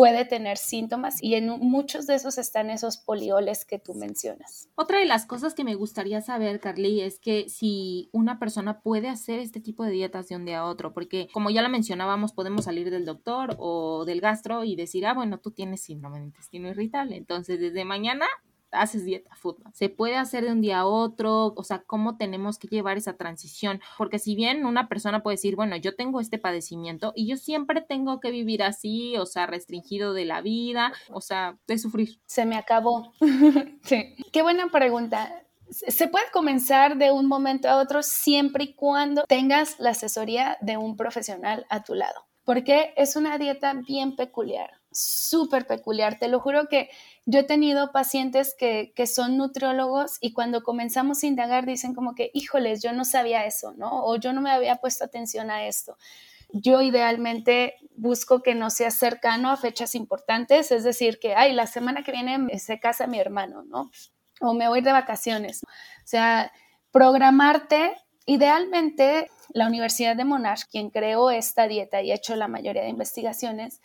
puede 0.00 0.24
tener 0.24 0.56
síntomas 0.56 1.22
y 1.22 1.34
en 1.34 1.46
muchos 1.46 2.06
de 2.06 2.14
esos 2.14 2.38
están 2.38 2.70
esos 2.70 2.96
polioles 2.96 3.66
que 3.66 3.78
tú 3.78 3.92
mencionas. 3.92 4.70
Otra 4.74 4.98
de 4.98 5.04
las 5.04 5.26
cosas 5.26 5.52
que 5.52 5.62
me 5.62 5.74
gustaría 5.74 6.22
saber, 6.22 6.58
Carly, 6.58 7.02
es 7.02 7.18
que 7.18 7.50
si 7.50 8.08
una 8.10 8.38
persona 8.38 8.80
puede 8.80 9.10
hacer 9.10 9.40
este 9.40 9.60
tipo 9.60 9.84
de 9.84 9.90
dietas 9.90 10.26
de 10.28 10.36
un 10.36 10.46
día 10.46 10.60
a 10.60 10.64
otro, 10.64 10.94
porque 10.94 11.28
como 11.34 11.50
ya 11.50 11.60
lo 11.60 11.68
mencionábamos, 11.68 12.32
podemos 12.32 12.64
salir 12.64 12.90
del 12.90 13.04
doctor 13.04 13.56
o 13.58 14.06
del 14.06 14.22
gastro 14.22 14.64
y 14.64 14.74
decir, 14.74 15.04
ah, 15.04 15.12
bueno, 15.12 15.36
tú 15.36 15.50
tienes 15.50 15.82
síndrome 15.82 16.18
de 16.20 16.24
intestino 16.24 16.70
irritable, 16.70 17.18
entonces 17.18 17.60
desde 17.60 17.84
mañana 17.84 18.24
haces 18.72 19.04
dieta 19.04 19.34
food. 19.34 19.56
Se 19.72 19.88
puede 19.88 20.16
hacer 20.16 20.44
de 20.44 20.52
un 20.52 20.60
día 20.60 20.80
a 20.80 20.86
otro, 20.86 21.52
o 21.56 21.64
sea, 21.64 21.80
cómo 21.80 22.16
tenemos 22.16 22.58
que 22.58 22.68
llevar 22.68 22.96
esa 22.96 23.16
transición, 23.16 23.80
porque 23.98 24.18
si 24.18 24.34
bien 24.34 24.64
una 24.64 24.88
persona 24.88 25.22
puede 25.22 25.36
decir, 25.36 25.56
bueno, 25.56 25.76
yo 25.76 25.96
tengo 25.96 26.20
este 26.20 26.38
padecimiento 26.38 27.12
y 27.14 27.26
yo 27.26 27.36
siempre 27.36 27.80
tengo 27.80 28.20
que 28.20 28.30
vivir 28.30 28.62
así, 28.62 29.16
o 29.16 29.26
sea, 29.26 29.46
restringido 29.46 30.12
de 30.12 30.24
la 30.24 30.40
vida, 30.40 30.92
o 31.10 31.20
sea, 31.20 31.58
de 31.66 31.78
sufrir. 31.78 32.20
Se 32.26 32.44
me 32.46 32.56
acabó. 32.56 33.12
sí. 33.84 34.14
Qué 34.32 34.42
buena 34.42 34.68
pregunta. 34.68 35.44
Se 35.70 36.08
puede 36.08 36.24
comenzar 36.32 36.96
de 36.96 37.12
un 37.12 37.26
momento 37.26 37.68
a 37.68 37.78
otro 37.78 38.02
siempre 38.02 38.64
y 38.64 38.74
cuando 38.74 39.24
tengas 39.24 39.78
la 39.78 39.90
asesoría 39.90 40.58
de 40.60 40.76
un 40.76 40.96
profesional 40.96 41.64
a 41.68 41.84
tu 41.84 41.94
lado, 41.94 42.26
porque 42.44 42.92
es 42.96 43.14
una 43.14 43.38
dieta 43.38 43.72
bien 43.74 44.16
peculiar 44.16 44.80
súper 44.92 45.66
peculiar. 45.66 46.18
Te 46.18 46.28
lo 46.28 46.40
juro 46.40 46.68
que 46.68 46.90
yo 47.30 47.40
he 47.40 47.44
tenido 47.44 47.92
pacientes 47.92 48.54
que, 48.58 48.92
que, 48.94 49.06
son 49.06 49.36
nutriólogos 49.36 50.18
y 50.20 50.32
cuando 50.32 50.62
comenzamos 50.62 51.22
a 51.22 51.26
indagar 51.26 51.66
dicen 51.66 51.94
como 51.94 52.14
que, 52.14 52.30
híjoles, 52.34 52.82
yo 52.82 52.92
no 52.92 53.04
sabía 53.04 53.46
eso, 53.46 53.72
¿no? 53.76 54.04
O 54.04 54.16
yo 54.16 54.32
no 54.32 54.40
me 54.40 54.50
había 54.50 54.76
puesto 54.76 55.04
atención 55.04 55.50
a 55.50 55.66
esto. 55.66 55.96
Yo 56.52 56.82
idealmente 56.82 57.74
busco 57.94 58.42
que 58.42 58.54
no 58.54 58.70
sea 58.70 58.90
cercano 58.90 59.50
a 59.50 59.56
fechas 59.56 59.94
importantes, 59.94 60.72
es 60.72 60.84
decir, 60.84 61.18
que, 61.20 61.34
ay, 61.34 61.52
la 61.52 61.66
semana 61.66 62.02
que 62.02 62.12
viene 62.12 62.58
se 62.58 62.80
casa 62.80 63.06
mi 63.06 63.18
hermano, 63.18 63.62
¿no? 63.62 63.90
O 64.40 64.54
me 64.54 64.68
voy 64.68 64.80
de 64.80 64.92
vacaciones. 64.92 65.62
O 65.62 66.06
sea, 66.06 66.50
programarte 66.90 67.94
Idealmente, 68.30 69.28
la 69.54 69.66
Universidad 69.66 70.14
de 70.14 70.24
Monash, 70.24 70.62
quien 70.70 70.90
creó 70.90 71.32
esta 71.32 71.66
dieta 71.66 72.00
y 72.00 72.12
ha 72.12 72.14
hecho 72.14 72.36
la 72.36 72.46
mayoría 72.46 72.82
de 72.82 72.88
investigaciones, 72.88 73.80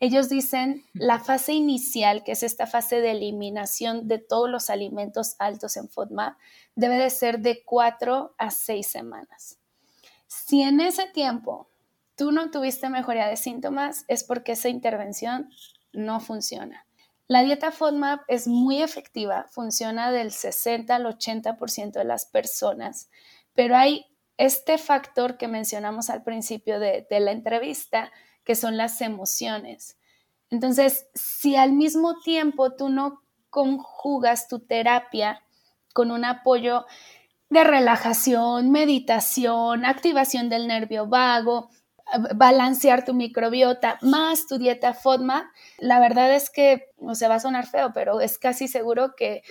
ellos 0.00 0.28
dicen 0.28 0.84
la 0.92 1.18
fase 1.18 1.52
inicial, 1.52 2.22
que 2.22 2.32
es 2.32 2.42
esta 2.42 2.66
fase 2.66 3.00
de 3.00 3.10
eliminación 3.10 4.06
de 4.06 4.18
todos 4.18 4.48
los 4.48 4.70
alimentos 4.70 5.34
altos 5.38 5.76
en 5.76 5.88
FODMAP, 5.88 6.38
debe 6.76 6.96
de 6.96 7.10
ser 7.10 7.40
de 7.40 7.64
cuatro 7.64 8.34
a 8.38 8.50
seis 8.50 8.86
semanas. 8.86 9.58
Si 10.28 10.62
en 10.62 10.80
ese 10.80 11.06
tiempo 11.06 11.68
tú 12.14 12.30
no 12.30 12.50
tuviste 12.50 12.88
mejoría 12.88 13.26
de 13.26 13.36
síntomas, 13.36 14.04
es 14.06 14.22
porque 14.22 14.52
esa 14.52 14.68
intervención 14.68 15.50
no 15.92 16.20
funciona. 16.20 16.86
La 17.26 17.42
dieta 17.42 17.72
FODMAP 17.72 18.22
es 18.28 18.46
muy 18.46 18.82
efectiva, 18.82 19.46
funciona 19.50 20.12
del 20.12 20.30
60 20.30 20.94
al 20.94 21.06
80% 21.06 21.92
de 21.92 22.04
las 22.04 22.24
personas, 22.24 23.10
pero 23.52 23.76
hay 23.76 24.06
este 24.36 24.78
factor 24.78 25.36
que 25.36 25.48
mencionamos 25.48 26.08
al 26.08 26.22
principio 26.22 26.78
de, 26.78 27.06
de 27.10 27.20
la 27.20 27.32
entrevista, 27.32 28.12
que 28.48 28.54
son 28.54 28.78
las 28.78 29.02
emociones. 29.02 29.98
Entonces, 30.48 31.06
si 31.12 31.54
al 31.56 31.74
mismo 31.74 32.18
tiempo 32.20 32.72
tú 32.72 32.88
no 32.88 33.20
conjugas 33.50 34.48
tu 34.48 34.60
terapia 34.60 35.42
con 35.92 36.10
un 36.10 36.24
apoyo 36.24 36.86
de 37.50 37.62
relajación, 37.62 38.70
meditación, 38.70 39.84
activación 39.84 40.48
del 40.48 40.66
nervio 40.66 41.06
vago, 41.06 41.68
balancear 42.36 43.04
tu 43.04 43.12
microbiota 43.12 43.98
más 44.00 44.46
tu 44.46 44.56
dieta 44.56 44.94
FODMAP, 44.94 45.44
la 45.76 46.00
verdad 46.00 46.34
es 46.34 46.48
que, 46.48 46.86
no 46.96 47.14
se 47.14 47.28
va 47.28 47.34
a 47.34 47.40
sonar 47.40 47.66
feo, 47.66 47.92
pero 47.92 48.22
es 48.22 48.38
casi 48.38 48.66
seguro 48.66 49.14
que 49.14 49.42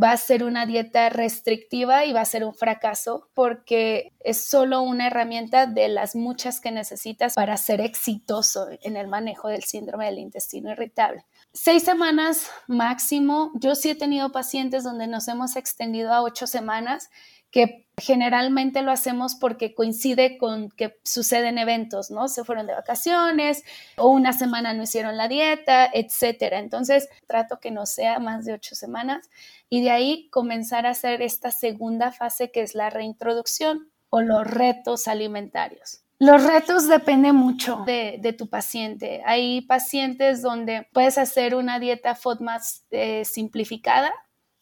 va 0.00 0.12
a 0.12 0.16
ser 0.16 0.44
una 0.44 0.66
dieta 0.66 1.08
restrictiva 1.08 2.04
y 2.04 2.12
va 2.12 2.20
a 2.20 2.26
ser 2.26 2.44
un 2.44 2.54
fracaso 2.54 3.28
porque 3.34 4.12
es 4.20 4.38
solo 4.38 4.82
una 4.82 5.06
herramienta 5.06 5.66
de 5.66 5.88
las 5.88 6.14
muchas 6.14 6.60
que 6.60 6.70
necesitas 6.70 7.34
para 7.34 7.56
ser 7.56 7.80
exitoso 7.80 8.68
en 8.82 8.96
el 8.96 9.08
manejo 9.08 9.48
del 9.48 9.64
síndrome 9.64 10.06
del 10.06 10.18
intestino 10.18 10.70
irritable. 10.70 11.24
Seis 11.52 11.84
semanas 11.84 12.50
máximo. 12.66 13.52
Yo 13.54 13.74
sí 13.74 13.90
he 13.90 13.94
tenido 13.94 14.32
pacientes 14.32 14.84
donde 14.84 15.06
nos 15.06 15.28
hemos 15.28 15.56
extendido 15.56 16.12
a 16.12 16.22
ocho 16.22 16.46
semanas 16.46 17.08
que 17.50 17.86
generalmente 17.98 18.82
lo 18.82 18.90
hacemos 18.90 19.34
porque 19.36 19.74
coincide 19.74 20.36
con 20.36 20.70
que 20.70 20.98
suceden 21.02 21.56
eventos, 21.56 22.10
¿no? 22.10 22.28
Se 22.28 22.44
fueron 22.44 22.66
de 22.66 22.74
vacaciones 22.74 23.64
o 23.96 24.08
una 24.08 24.32
semana 24.34 24.74
no 24.74 24.82
hicieron 24.82 25.16
la 25.16 25.28
dieta, 25.28 25.88
etcétera. 25.92 26.58
Entonces, 26.58 27.08
trato 27.26 27.58
que 27.58 27.70
no 27.70 27.86
sea 27.86 28.18
más 28.18 28.44
de 28.44 28.52
ocho 28.52 28.74
semanas 28.74 29.30
y 29.70 29.82
de 29.82 29.90
ahí 29.90 30.28
comenzar 30.30 30.86
a 30.86 30.90
hacer 30.90 31.22
esta 31.22 31.50
segunda 31.50 32.12
fase 32.12 32.50
que 32.50 32.60
es 32.60 32.74
la 32.74 32.90
reintroducción 32.90 33.90
o 34.10 34.20
los 34.20 34.46
retos 34.46 35.08
alimentarios. 35.08 36.02
Los 36.18 36.44
retos 36.44 36.88
dependen 36.88 37.36
mucho 37.36 37.82
de, 37.86 38.34
tu 38.36 38.48
paciente. 38.48 39.22
Hay 39.26 39.62
pacientes 39.62 40.40
donde 40.40 40.88
puedes 40.92 41.18
hacer 41.18 41.54
una 41.54 41.78
dieta 41.78 42.14
FODMAS 42.14 42.86
eh, 42.90 43.24
simplificada, 43.26 44.12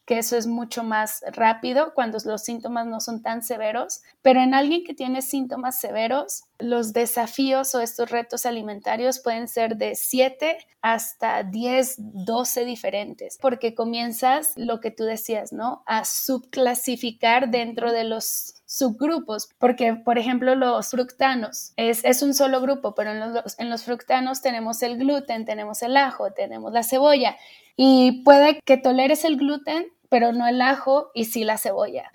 que 0.04 0.18
eso 0.18 0.36
es 0.36 0.46
mucho 0.46 0.84
más 0.84 1.24
rápido 1.32 1.94
cuando 1.94 2.18
los 2.24 2.42
síntomas 2.42 2.86
no 2.86 3.00
son 3.00 3.22
tan 3.22 3.42
severos, 3.42 4.02
pero 4.22 4.40
en 4.40 4.54
alguien 4.54 4.84
que 4.84 4.94
tiene 4.94 5.22
síntomas 5.22 5.80
severos, 5.80 6.44
los 6.58 6.92
desafíos 6.92 7.74
o 7.74 7.80
estos 7.80 8.10
retos 8.10 8.46
alimentarios 8.46 9.18
pueden 9.18 9.48
ser 9.48 9.76
de 9.76 9.94
7 9.94 10.58
hasta 10.82 11.42
10, 11.42 11.94
12 11.98 12.64
diferentes, 12.66 13.38
porque 13.40 13.74
comienzas 13.74 14.52
lo 14.56 14.80
que 14.80 14.90
tú 14.90 15.04
decías, 15.04 15.52
¿no? 15.52 15.82
A 15.86 16.04
subclasificar 16.04 17.50
dentro 17.50 17.90
de 17.90 18.04
los 18.04 18.56
subgrupos, 18.66 19.48
porque 19.58 19.94
por 19.94 20.18
ejemplo 20.18 20.54
los 20.54 20.90
fructanos 20.90 21.72
es, 21.76 22.04
es 22.04 22.22
un 22.22 22.34
solo 22.34 22.60
grupo, 22.60 22.94
pero 22.94 23.12
en 23.12 23.20
los, 23.20 23.58
en 23.58 23.70
los 23.70 23.84
fructanos 23.84 24.42
tenemos 24.42 24.82
el 24.82 24.98
gluten, 24.98 25.46
tenemos 25.46 25.82
el 25.82 25.96
ajo, 25.96 26.32
tenemos 26.32 26.72
la 26.72 26.82
cebolla 26.82 27.36
y 27.76 28.22
puede 28.22 28.60
que 28.64 28.76
toleres 28.76 29.24
el 29.24 29.36
gluten, 29.36 29.86
pero 30.08 30.32
no 30.32 30.46
el 30.46 30.60
ajo 30.62 31.10
y 31.14 31.24
sí 31.24 31.44
la 31.44 31.58
cebolla. 31.58 32.10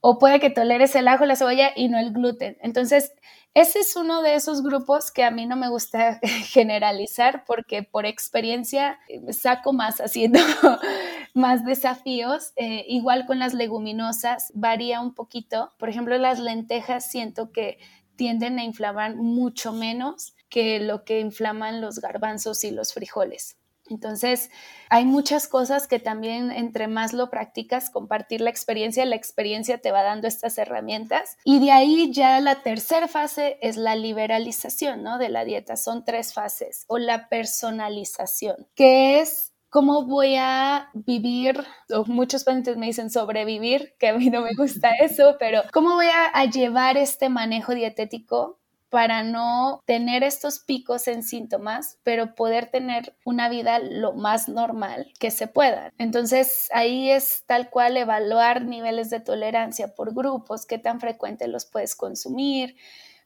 O 0.00 0.18
puede 0.18 0.40
que 0.40 0.50
toleres 0.50 0.96
el 0.96 1.06
ajo, 1.06 1.26
la 1.26 1.36
cebolla 1.36 1.70
y 1.76 1.88
no 1.88 1.98
el 1.98 2.12
gluten. 2.12 2.56
Entonces, 2.60 3.12
ese 3.54 3.80
es 3.80 3.96
uno 3.96 4.22
de 4.22 4.34
esos 4.34 4.62
grupos 4.62 5.10
que 5.10 5.24
a 5.24 5.30
mí 5.30 5.46
no 5.46 5.56
me 5.56 5.68
gusta 5.68 6.18
generalizar 6.46 7.44
porque 7.44 7.82
por 7.82 8.06
experiencia 8.06 8.98
eh, 9.08 9.32
saco 9.34 9.74
más 9.74 10.00
haciendo 10.00 10.40
más 11.34 11.64
desafíos. 11.64 12.52
Eh, 12.56 12.84
igual 12.88 13.26
con 13.26 13.38
las 13.38 13.52
leguminosas 13.52 14.50
varía 14.54 15.00
un 15.02 15.14
poquito. 15.14 15.70
Por 15.78 15.90
ejemplo, 15.90 16.16
las 16.16 16.38
lentejas 16.38 17.10
siento 17.10 17.52
que 17.52 17.78
tienden 18.16 18.58
a 18.58 18.64
inflamar 18.64 19.16
mucho 19.16 19.72
menos 19.72 20.34
que 20.48 20.80
lo 20.80 21.04
que 21.04 21.20
inflaman 21.20 21.80
los 21.80 22.00
garbanzos 22.00 22.64
y 22.64 22.70
los 22.70 22.94
frijoles. 22.94 23.58
Entonces, 23.92 24.50
hay 24.88 25.04
muchas 25.04 25.46
cosas 25.46 25.86
que 25.86 25.98
también 25.98 26.50
entre 26.50 26.88
más 26.88 27.12
lo 27.12 27.30
practicas, 27.30 27.90
compartir 27.90 28.40
la 28.40 28.50
experiencia, 28.50 29.04
la 29.04 29.16
experiencia 29.16 29.78
te 29.78 29.92
va 29.92 30.02
dando 30.02 30.26
estas 30.26 30.56
herramientas. 30.58 31.36
Y 31.44 31.60
de 31.60 31.70
ahí 31.70 32.10
ya 32.12 32.40
la 32.40 32.62
tercera 32.62 33.06
fase 33.06 33.58
es 33.60 33.76
la 33.76 33.94
liberalización, 33.94 35.02
¿no? 35.02 35.18
De 35.18 35.28
la 35.28 35.44
dieta. 35.44 35.76
Son 35.76 36.04
tres 36.04 36.32
fases. 36.32 36.84
O 36.88 36.98
la 36.98 37.28
personalización, 37.28 38.66
que 38.74 39.20
es 39.20 39.52
cómo 39.68 40.06
voy 40.06 40.36
a 40.36 40.90
vivir, 40.94 41.64
o 41.90 42.04
muchos 42.04 42.44
pacientes 42.44 42.76
me 42.76 42.86
dicen 42.86 43.10
sobrevivir, 43.10 43.94
que 43.98 44.08
a 44.08 44.14
mí 44.14 44.30
no 44.30 44.40
me 44.40 44.54
gusta 44.56 44.90
eso, 45.00 45.36
pero 45.38 45.62
cómo 45.72 45.94
voy 45.94 46.06
a, 46.06 46.26
a 46.28 46.44
llevar 46.46 46.96
este 46.96 47.28
manejo 47.28 47.74
dietético 47.74 48.61
para 48.92 49.22
no 49.22 49.82
tener 49.86 50.22
estos 50.22 50.58
picos 50.58 51.08
en 51.08 51.22
síntomas, 51.22 51.98
pero 52.02 52.34
poder 52.34 52.66
tener 52.66 53.16
una 53.24 53.48
vida 53.48 53.78
lo 53.78 54.12
más 54.12 54.50
normal 54.50 55.14
que 55.18 55.30
se 55.30 55.46
pueda. 55.46 55.90
Entonces 55.96 56.68
ahí 56.74 57.10
es 57.10 57.42
tal 57.46 57.70
cual 57.70 57.96
evaluar 57.96 58.66
niveles 58.66 59.08
de 59.08 59.20
tolerancia 59.20 59.94
por 59.94 60.14
grupos, 60.14 60.66
qué 60.66 60.76
tan 60.76 61.00
frecuente 61.00 61.48
los 61.48 61.64
puedes 61.64 61.96
consumir, 61.96 62.76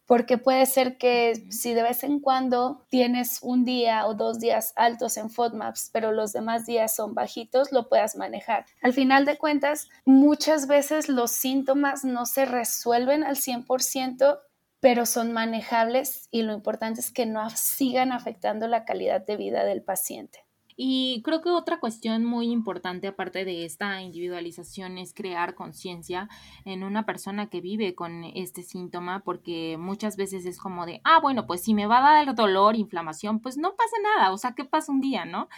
porque 0.07 0.39
puede 0.39 0.67
ser 0.67 0.99
que 0.99 1.35
si 1.51 1.75
de 1.75 1.83
vez 1.83 2.05
en 2.05 2.21
cuando 2.21 2.87
tienes 2.89 3.41
un 3.43 3.65
día 3.65 4.07
o 4.07 4.15
dos 4.15 4.39
días 4.39 4.73
altos 4.77 5.17
en 5.17 5.31
FODMAPs, 5.31 5.91
pero 5.93 6.13
los 6.13 6.33
demás 6.33 6.65
días 6.65 6.95
son 6.95 7.15
bajitos, 7.15 7.73
lo 7.73 7.89
puedas 7.89 8.15
manejar. 8.15 8.67
Al 8.83 8.93
final 8.93 9.25
de 9.25 9.37
cuentas, 9.37 9.89
muchas 10.05 10.69
veces 10.69 11.09
los 11.09 11.33
síntomas 11.33 12.05
no 12.05 12.25
se 12.25 12.45
resuelven 12.45 13.25
al 13.25 13.37
100%, 13.37 14.39
pero 14.81 15.07
son 15.07 15.33
manejables 15.33 16.29
y 16.31 16.43
lo 16.43 16.53
importante 16.53 17.01
es 17.01 17.11
que 17.11 17.27
no 17.27 17.49
sigan 17.51 18.13
afectando 18.13 18.69
la 18.69 18.85
calidad 18.85 19.25
de 19.25 19.37
vida 19.37 19.65
del 19.65 19.83
paciente. 19.83 20.47
Y 20.79 21.23
creo 21.25 21.41
que 21.41 21.49
otra 21.49 21.81
cuestión 21.81 22.27
muy 22.27 22.51
importante, 22.51 23.07
aparte 23.07 23.47
de 23.47 23.65
esta 23.65 24.03
individualización, 24.03 24.99
es 24.99 25.15
crear 25.15 25.55
conciencia 25.55 26.29
en 26.67 26.83
una 26.83 27.07
persona 27.07 27.49
que 27.49 27.63
vive 27.63 27.95
con 27.95 28.25
este 28.25 28.63
síntoma, 28.63 29.21
porque 29.21 29.79
muchas 29.79 30.19
veces 30.19 30.45
es 30.45 30.59
como 30.59 30.85
de, 30.85 31.01
ah, 31.03 31.19
bueno, 31.19 31.47
pues 31.47 31.63
si 31.63 31.73
me 31.73 31.87
va 31.87 31.99
a 31.99 32.25
dar 32.25 32.35
dolor, 32.35 32.77
inflamación, 32.77 33.41
pues 33.41 33.57
no 33.57 33.75
pasa 33.75 33.97
nada, 34.03 34.33
o 34.33 34.37
sea, 34.37 34.53
¿qué 34.53 34.67
pasa 34.67 34.93
un 34.93 35.01
día, 35.01 35.25
no? 35.25 35.49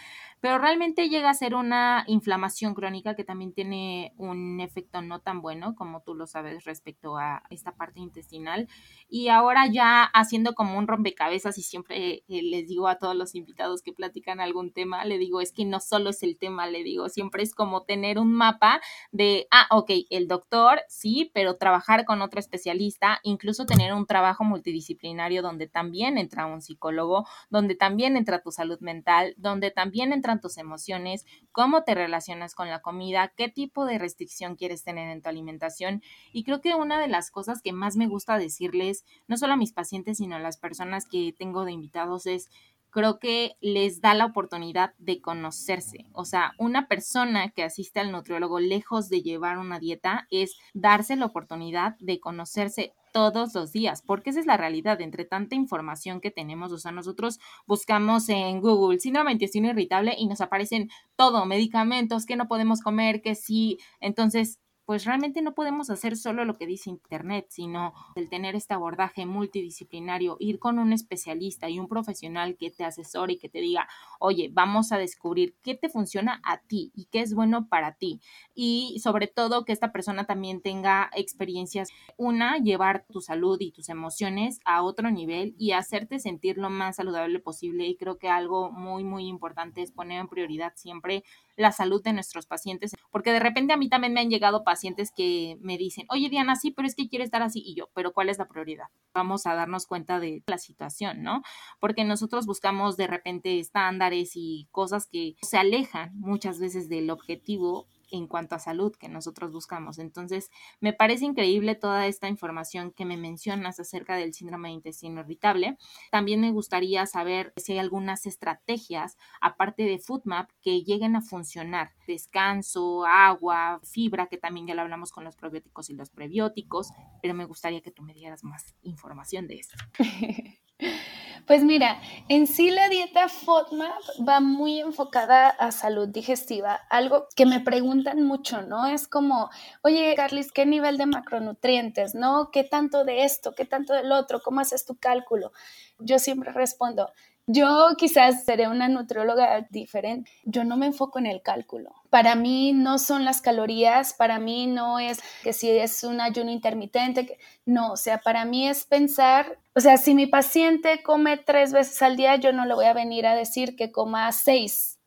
Pero 0.41 0.57
realmente 0.57 1.09
llega 1.09 1.29
a 1.29 1.33
ser 1.33 1.55
una 1.55 2.03
inflamación 2.07 2.73
crónica 2.73 3.15
que 3.15 3.23
también 3.23 3.53
tiene 3.53 4.13
un 4.17 4.59
efecto 4.59 5.01
no 5.01 5.19
tan 5.19 5.41
bueno, 5.41 5.75
como 5.75 6.01
tú 6.01 6.15
lo 6.15 6.27
sabes, 6.27 6.63
respecto 6.63 7.17
a 7.17 7.43
esta 7.49 7.75
parte 7.75 7.99
intestinal. 7.99 8.67
Y 9.09 9.29
ahora 9.29 9.67
ya 9.67 10.03
haciendo 10.03 10.53
como 10.53 10.77
un 10.77 10.87
rompecabezas 10.87 11.57
y 11.57 11.63
siempre 11.63 12.23
eh, 12.27 12.41
les 12.41 12.67
digo 12.67 12.87
a 12.87 12.97
todos 12.97 13.15
los 13.15 13.35
invitados 13.35 13.81
que 13.81 13.93
platican 13.93 14.39
algún 14.39 14.71
tema, 14.71 15.03
le 15.05 15.17
digo, 15.17 15.41
es 15.41 15.51
que 15.51 15.65
no 15.65 15.79
solo 15.79 16.11
es 16.11 16.23
el 16.23 16.37
tema, 16.37 16.67
le 16.67 16.83
digo, 16.83 17.09
siempre 17.09 17.43
es 17.43 17.53
como 17.53 17.83
tener 17.83 18.19
un 18.19 18.31
mapa 18.31 18.81
de, 19.11 19.47
ah, 19.51 19.67
ok, 19.71 19.91
el 20.09 20.27
doctor, 20.27 20.81
sí, 20.87 21.31
pero 21.33 21.57
trabajar 21.57 22.05
con 22.05 22.21
otro 22.21 22.39
especialista, 22.39 23.19
incluso 23.23 23.65
tener 23.65 23.93
un 23.93 24.05
trabajo 24.05 24.43
multidisciplinario 24.43 25.41
donde 25.41 25.67
también 25.67 26.17
entra 26.17 26.45
un 26.45 26.61
psicólogo, 26.61 27.25
donde 27.49 27.75
también 27.75 28.15
entra 28.17 28.41
tu 28.41 28.51
salud 28.51 28.79
mental, 28.79 29.33
donde 29.37 29.71
también 29.71 30.13
entra 30.13 30.28
tus 30.37 30.57
emociones, 30.57 31.25
cómo 31.51 31.83
te 31.83 31.95
relacionas 31.95 32.55
con 32.55 32.69
la 32.69 32.81
comida, 32.81 33.33
qué 33.35 33.49
tipo 33.49 33.85
de 33.85 33.97
restricción 33.97 34.55
quieres 34.55 34.83
tener 34.83 35.09
en 35.09 35.21
tu 35.21 35.29
alimentación. 35.29 36.01
Y 36.31 36.43
creo 36.43 36.61
que 36.61 36.75
una 36.75 37.01
de 37.01 37.07
las 37.07 37.31
cosas 37.31 37.61
que 37.61 37.73
más 37.73 37.97
me 37.97 38.07
gusta 38.07 38.37
decirles, 38.37 39.03
no 39.27 39.37
solo 39.37 39.53
a 39.53 39.57
mis 39.57 39.73
pacientes, 39.73 40.17
sino 40.17 40.35
a 40.35 40.39
las 40.39 40.57
personas 40.57 41.07
que 41.09 41.33
tengo 41.37 41.65
de 41.65 41.71
invitados, 41.71 42.27
es 42.27 42.49
creo 42.91 43.19
que 43.19 43.55
les 43.61 44.01
da 44.01 44.13
la 44.13 44.25
oportunidad 44.25 44.93
de 44.97 45.21
conocerse. 45.21 46.05
O 46.13 46.25
sea, 46.25 46.53
una 46.57 46.87
persona 46.87 47.49
que 47.51 47.63
asiste 47.63 47.99
al 47.99 48.11
nutriólogo 48.11 48.59
lejos 48.59 49.09
de 49.09 49.21
llevar 49.21 49.57
una 49.57 49.79
dieta 49.79 50.27
es 50.31 50.57
darse 50.73 51.15
la 51.15 51.25
oportunidad 51.25 51.95
de 51.99 52.19
conocerse 52.19 52.93
todos 53.11 53.55
los 53.55 53.71
días, 53.71 54.01
porque 54.01 54.29
esa 54.29 54.39
es 54.39 54.45
la 54.45 54.57
realidad, 54.57 55.01
entre 55.01 55.25
tanta 55.25 55.55
información 55.55 56.21
que 56.21 56.31
tenemos, 56.31 56.71
o 56.71 56.77
sea, 56.77 56.91
nosotros 56.91 57.39
buscamos 57.65 58.29
en 58.29 58.61
Google 58.61 58.99
síndrome 58.99 59.29
de 59.29 59.33
intestino 59.33 59.69
irritable 59.69 60.15
y 60.17 60.27
nos 60.27 60.41
aparecen 60.41 60.89
todo, 61.15 61.45
medicamentos 61.45 62.25
que 62.25 62.35
no 62.35 62.47
podemos 62.47 62.81
comer, 62.81 63.21
que 63.21 63.35
sí, 63.35 63.79
entonces 63.99 64.59
pues 64.89 65.05
realmente 65.05 65.43
no 65.43 65.53
podemos 65.53 65.91
hacer 65.91 66.17
solo 66.17 66.45
lo 66.45 66.57
que 66.57 66.65
dice 66.65 66.89
Internet, 66.89 67.45
sino 67.49 67.93
el 68.15 68.27
tener 68.27 68.55
este 68.55 68.73
abordaje 68.73 69.27
multidisciplinario, 69.27 70.35
ir 70.39 70.57
con 70.57 70.79
un 70.79 70.93
especialista 70.93 71.69
y 71.69 71.77
un 71.77 71.87
profesional 71.87 72.57
que 72.57 72.71
te 72.71 72.85
asesore 72.85 73.33
y 73.33 73.37
que 73.37 73.49
te 73.49 73.61
diga, 73.61 73.87
oye, 74.19 74.49
vamos 74.51 74.91
a 74.91 74.97
descubrir 74.97 75.53
qué 75.61 75.75
te 75.75 75.89
funciona 75.89 76.41
a 76.43 76.57
ti 76.61 76.91
y 76.95 77.05
qué 77.05 77.19
es 77.19 77.35
bueno 77.35 77.67
para 77.69 77.97
ti. 77.97 78.19
Y 78.55 78.99
sobre 79.03 79.27
todo 79.27 79.63
que 79.63 79.73
esta 79.73 79.91
persona 79.91 80.25
también 80.25 80.59
tenga 80.59 81.11
experiencias, 81.13 81.89
una, 82.17 82.57
llevar 82.57 83.05
tu 83.11 83.21
salud 83.21 83.61
y 83.61 83.71
tus 83.71 83.89
emociones 83.89 84.59
a 84.65 84.81
otro 84.81 85.11
nivel 85.11 85.53
y 85.59 85.73
hacerte 85.73 86.17
sentir 86.17 86.57
lo 86.57 86.71
más 86.71 86.95
saludable 86.95 87.37
posible. 87.37 87.85
Y 87.85 87.95
creo 87.95 88.17
que 88.17 88.29
algo 88.29 88.71
muy, 88.71 89.03
muy 89.03 89.27
importante 89.27 89.83
es 89.83 89.91
poner 89.91 90.19
en 90.19 90.29
prioridad 90.29 90.73
siempre 90.77 91.23
la 91.59 91.73
salud 91.73 92.01
de 92.01 92.13
nuestros 92.13 92.45
pacientes, 92.45 92.95
porque 93.11 93.33
de 93.33 93.39
repente 93.39 93.73
a 93.73 93.77
mí 93.77 93.89
también 93.89 94.13
me 94.13 94.21
han 94.21 94.29
llegado 94.29 94.63
pacientes 94.63 95.11
que 95.15 95.57
me 95.61 95.77
dicen, 95.77 96.05
oye 96.09 96.29
Diana, 96.29 96.55
sí, 96.55 96.71
pero 96.71 96.87
es 96.87 96.95
que 96.95 97.09
quiere 97.09 97.25
estar 97.25 97.41
así, 97.41 97.61
y 97.63 97.75
yo, 97.75 97.89
pero 97.93 98.13
¿cuál 98.13 98.29
es 98.29 98.37
la 98.37 98.47
prioridad? 98.47 98.87
Vamos 99.13 99.45
a 99.45 99.55
darnos 99.55 99.85
cuenta 99.85 100.19
de 100.21 100.41
la 100.47 100.57
situación, 100.57 101.21
¿no? 101.21 101.41
Porque 101.79 102.05
nosotros 102.05 102.45
buscamos 102.45 102.95
de 102.95 103.07
repente 103.07 103.59
estándares 103.59 104.31
y 104.35 104.69
cosas 104.71 105.07
que 105.07 105.35
se 105.41 105.57
alejan 105.57 106.11
muchas 106.17 106.59
veces 106.59 106.87
del 106.87 107.09
objetivo 107.09 107.87
en 108.11 108.27
cuanto 108.27 108.55
a 108.55 108.59
salud 108.59 108.95
que 108.95 109.09
nosotros 109.09 109.51
buscamos. 109.51 109.99
Entonces, 109.99 110.51
me 110.79 110.93
parece 110.93 111.25
increíble 111.25 111.75
toda 111.75 112.07
esta 112.07 112.27
información 112.27 112.91
que 112.91 113.05
me 113.05 113.17
mencionas 113.17 113.79
acerca 113.79 114.15
del 114.15 114.33
síndrome 114.33 114.69
de 114.69 114.75
intestino 114.75 115.21
irritable. 115.21 115.77
También 116.11 116.41
me 116.41 116.51
gustaría 116.51 117.05
saber 117.05 117.53
si 117.57 117.73
hay 117.73 117.79
algunas 117.79 118.25
estrategias, 118.25 119.17
aparte 119.41 119.83
de 119.83 119.99
FoodMap, 119.99 120.49
que 120.61 120.83
lleguen 120.83 121.15
a 121.15 121.21
funcionar. 121.21 121.91
Descanso, 122.07 123.05
agua, 123.05 123.79
fibra, 123.83 124.27
que 124.27 124.37
también 124.37 124.67
ya 124.67 124.75
lo 124.75 124.81
hablamos 124.81 125.11
con 125.11 125.23
los 125.23 125.35
probióticos 125.35 125.89
y 125.89 125.93
los 125.93 126.09
prebióticos, 126.09 126.91
pero 127.21 127.33
me 127.33 127.45
gustaría 127.45 127.81
que 127.81 127.91
tú 127.91 128.03
me 128.03 128.13
dieras 128.13 128.43
más 128.43 128.75
información 128.81 129.47
de 129.47 129.55
eso. 129.59 129.75
Pues 131.45 131.63
mira, 131.63 131.99
en 132.27 132.47
sí 132.47 132.69
la 132.69 132.89
dieta 132.89 133.27
FODMAP 133.27 134.27
va 134.27 134.39
muy 134.39 134.79
enfocada 134.79 135.49
a 135.49 135.71
salud 135.71 136.07
digestiva, 136.07 136.75
algo 136.89 137.27
que 137.35 137.45
me 137.45 137.59
preguntan 137.59 138.23
mucho, 138.23 138.61
¿no? 138.61 138.87
Es 138.87 139.07
como, 139.07 139.49
oye, 139.81 140.13
Carlis, 140.15 140.51
¿qué 140.51 140.65
nivel 140.65 140.97
de 140.97 141.05
macronutrientes, 141.05 142.15
no? 142.15 142.49
¿Qué 142.51 142.63
tanto 142.63 143.03
de 143.03 143.23
esto? 143.23 143.53
¿Qué 143.55 143.65
tanto 143.65 143.93
del 143.93 144.11
otro? 144.11 144.41
¿Cómo 144.41 144.59
haces 144.61 144.85
tu 144.85 144.95
cálculo? 144.97 145.51
Yo 145.97 146.19
siempre 146.19 146.51
respondo, 146.51 147.11
yo 147.51 147.95
quizás 147.97 148.45
seré 148.45 148.67
una 148.67 148.87
nutrióloga 148.89 149.65
diferente. 149.71 150.29
Yo 150.43 150.63
no 150.63 150.77
me 150.77 150.85
enfoco 150.85 151.17
en 151.17 151.25
el 151.25 151.41
cálculo. 151.41 151.95
Para 152.11 152.35
mí 152.35 152.73
no 152.73 152.99
son 152.99 153.25
las 153.25 153.41
calorías, 153.41 154.13
para 154.13 154.37
mí 154.37 154.67
no 154.67 154.99
es 154.99 155.19
que 155.41 155.51
si 155.51 155.67
es 155.71 156.03
un 156.03 156.21
ayuno 156.21 156.51
intermitente, 156.51 157.39
no, 157.65 157.93
o 157.93 157.97
sea, 157.97 158.19
para 158.19 158.45
mí 158.45 158.67
es 158.67 158.85
pensar, 158.85 159.57
o 159.73 159.79
sea, 159.79 159.97
si 159.97 160.13
mi 160.13 160.27
paciente 160.27 161.01
come 161.01 161.37
tres 161.37 161.73
veces 161.73 161.99
al 162.03 162.17
día, 162.17 162.35
yo 162.35 162.53
no 162.53 162.65
le 162.65 162.75
voy 162.75 162.85
a 162.85 162.93
venir 162.93 163.25
a 163.25 163.33
decir 163.33 163.75
que 163.75 163.91
coma 163.91 164.31
seis 164.31 164.98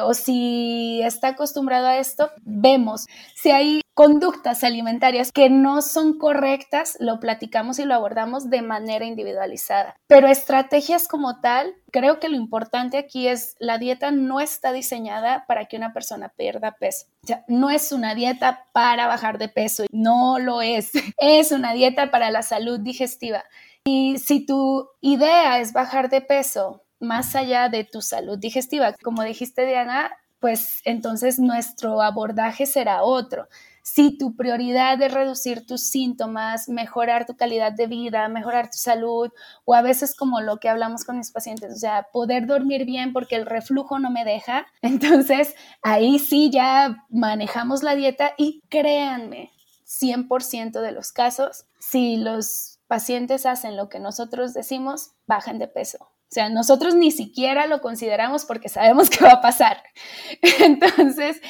o 0.00 0.14
si 0.14 1.00
está 1.02 1.28
acostumbrado 1.28 1.86
a 1.86 1.98
esto, 1.98 2.30
vemos. 2.42 3.06
Si 3.34 3.50
hay 3.50 3.82
conductas 3.94 4.64
alimentarias 4.64 5.32
que 5.32 5.50
no 5.50 5.82
son 5.82 6.18
correctas, 6.18 6.96
lo 6.98 7.20
platicamos 7.20 7.78
y 7.78 7.84
lo 7.84 7.94
abordamos 7.94 8.48
de 8.48 8.62
manera 8.62 9.04
individualizada. 9.04 9.96
Pero 10.06 10.28
estrategias 10.28 11.08
como 11.08 11.40
tal, 11.40 11.74
creo 11.90 12.18
que 12.18 12.28
lo 12.28 12.36
importante 12.36 12.96
aquí 12.96 13.28
es 13.28 13.54
la 13.58 13.78
dieta 13.78 14.10
no 14.10 14.40
está 14.40 14.72
diseñada 14.72 15.44
para 15.46 15.66
que 15.66 15.76
una 15.76 15.92
persona 15.92 16.30
pierda 16.30 16.76
peso. 16.78 17.06
No 17.48 17.70
es 17.70 17.92
una 17.92 18.14
dieta 18.14 18.66
para 18.72 19.06
bajar 19.06 19.38
de 19.38 19.48
peso, 19.48 19.84
no 19.90 20.38
lo 20.38 20.62
es. 20.62 20.92
Es 21.18 21.52
una 21.52 21.72
dieta 21.72 22.10
para 22.10 22.30
la 22.30 22.42
salud 22.42 22.80
digestiva. 22.80 23.44
Y 23.84 24.18
si 24.18 24.44
tu 24.44 24.88
idea 25.00 25.60
es 25.60 25.72
bajar 25.72 26.08
de 26.08 26.20
peso 26.20 26.82
más 27.02 27.36
allá 27.36 27.68
de 27.68 27.84
tu 27.84 28.00
salud 28.00 28.38
digestiva. 28.38 28.94
Como 29.02 29.22
dijiste, 29.22 29.66
Diana, 29.66 30.12
pues 30.40 30.80
entonces 30.84 31.38
nuestro 31.38 32.02
abordaje 32.02 32.66
será 32.66 33.02
otro. 33.02 33.48
Si 33.82 34.16
tu 34.16 34.36
prioridad 34.36 35.00
es 35.02 35.12
reducir 35.12 35.66
tus 35.66 35.82
síntomas, 35.82 36.68
mejorar 36.68 37.26
tu 37.26 37.36
calidad 37.36 37.72
de 37.72 37.88
vida, 37.88 38.28
mejorar 38.28 38.70
tu 38.70 38.76
salud, 38.76 39.30
o 39.64 39.74
a 39.74 39.82
veces 39.82 40.14
como 40.14 40.40
lo 40.40 40.58
que 40.58 40.68
hablamos 40.68 41.04
con 41.04 41.18
mis 41.18 41.32
pacientes, 41.32 41.72
o 41.74 41.78
sea, 41.78 42.06
poder 42.12 42.46
dormir 42.46 42.84
bien 42.84 43.12
porque 43.12 43.36
el 43.36 43.46
reflujo 43.46 43.98
no 43.98 44.10
me 44.10 44.24
deja, 44.24 44.66
entonces 44.82 45.54
ahí 45.82 46.18
sí 46.20 46.50
ya 46.50 47.04
manejamos 47.08 47.82
la 47.82 47.96
dieta 47.96 48.34
y 48.36 48.62
créanme, 48.68 49.50
100% 49.84 50.80
de 50.80 50.92
los 50.92 51.12
casos, 51.12 51.66
si 51.78 52.16
los 52.16 52.78
pacientes 52.86 53.46
hacen 53.46 53.76
lo 53.76 53.88
que 53.88 53.98
nosotros 53.98 54.54
decimos, 54.54 55.12
bajan 55.26 55.58
de 55.58 55.68
peso. 55.68 56.11
O 56.32 56.34
sea, 56.34 56.48
nosotros 56.48 56.94
ni 56.94 57.10
siquiera 57.10 57.66
lo 57.66 57.82
consideramos 57.82 58.46
porque 58.46 58.70
sabemos 58.70 59.10
que 59.10 59.22
va 59.22 59.32
a 59.32 59.40
pasar. 59.42 59.82
Entonces, 60.60 61.42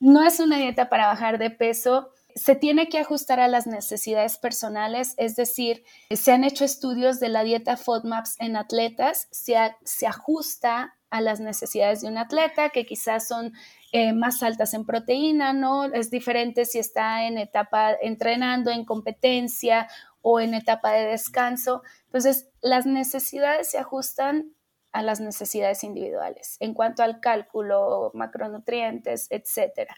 no 0.00 0.24
es 0.24 0.40
una 0.40 0.56
dieta 0.56 0.88
para 0.88 1.08
bajar 1.08 1.36
de 1.36 1.50
peso. 1.50 2.08
Se 2.34 2.54
tiene 2.54 2.88
que 2.88 2.98
ajustar 2.98 3.40
a 3.40 3.48
las 3.48 3.66
necesidades 3.66 4.38
personales, 4.38 5.12
es 5.18 5.36
decir, 5.36 5.84
se 6.08 6.32
han 6.32 6.44
hecho 6.44 6.64
estudios 6.64 7.20
de 7.20 7.28
la 7.28 7.44
dieta 7.44 7.76
FODMAPs 7.76 8.36
en 8.38 8.56
atletas, 8.56 9.28
se, 9.32 9.54
se 9.84 10.06
ajusta 10.06 10.96
a 11.10 11.20
las 11.20 11.40
necesidades 11.40 12.00
de 12.00 12.08
un 12.08 12.16
atleta, 12.16 12.70
que 12.70 12.86
quizás 12.86 13.28
son 13.28 13.52
eh, 13.92 14.14
más 14.14 14.42
altas 14.42 14.72
en 14.72 14.86
proteína, 14.86 15.52
¿no? 15.52 15.84
Es 15.84 16.10
diferente 16.10 16.64
si 16.64 16.78
está 16.78 17.26
en 17.26 17.36
etapa 17.36 17.92
entrenando, 18.00 18.70
en 18.70 18.86
competencia 18.86 19.88
o 20.28 20.40
en 20.40 20.54
etapa 20.54 20.90
de 20.90 21.06
descanso. 21.06 21.84
Entonces, 22.06 22.48
las 22.60 22.84
necesidades 22.84 23.70
se 23.70 23.78
ajustan 23.78 24.56
a 24.90 25.00
las 25.02 25.20
necesidades 25.20 25.84
individuales 25.84 26.56
en 26.58 26.74
cuanto 26.74 27.04
al 27.04 27.20
cálculo, 27.20 28.10
macronutrientes, 28.12 29.28
etc. 29.30 29.88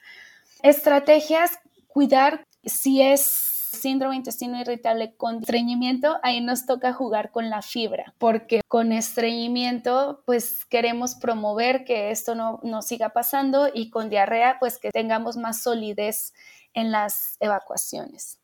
Estrategias, 0.63 1.53
cuidar 1.87 2.45
si 2.63 3.01
es 3.01 3.23
síndrome 3.23 4.17
intestino 4.17 4.61
irritable 4.61 5.17
con 5.17 5.39
estreñimiento, 5.39 6.19
ahí 6.23 6.43
nos 6.43 6.67
toca 6.67 6.93
jugar 6.93 7.31
con 7.31 7.49
la 7.49 7.63
fibra, 7.63 8.15
porque 8.19 8.61
con 8.69 8.93
estreñimiento, 8.93 10.25
pues 10.27 10.67
queremos 10.67 11.15
promover 11.15 11.87
que 11.87 12.11
esto 12.11 12.35
no, 12.35 12.61
no 12.63 12.83
siga 12.83 13.15
pasando 13.15 13.71
y 13.73 13.89
con 13.89 14.11
diarrea, 14.11 14.59
pues 14.61 14.77
que 14.77 14.91
tengamos 14.91 15.39
más 15.39 15.63
solidez 15.63 16.35
en 16.75 16.93
las 16.93 17.39
evacuaciones. 17.41 18.38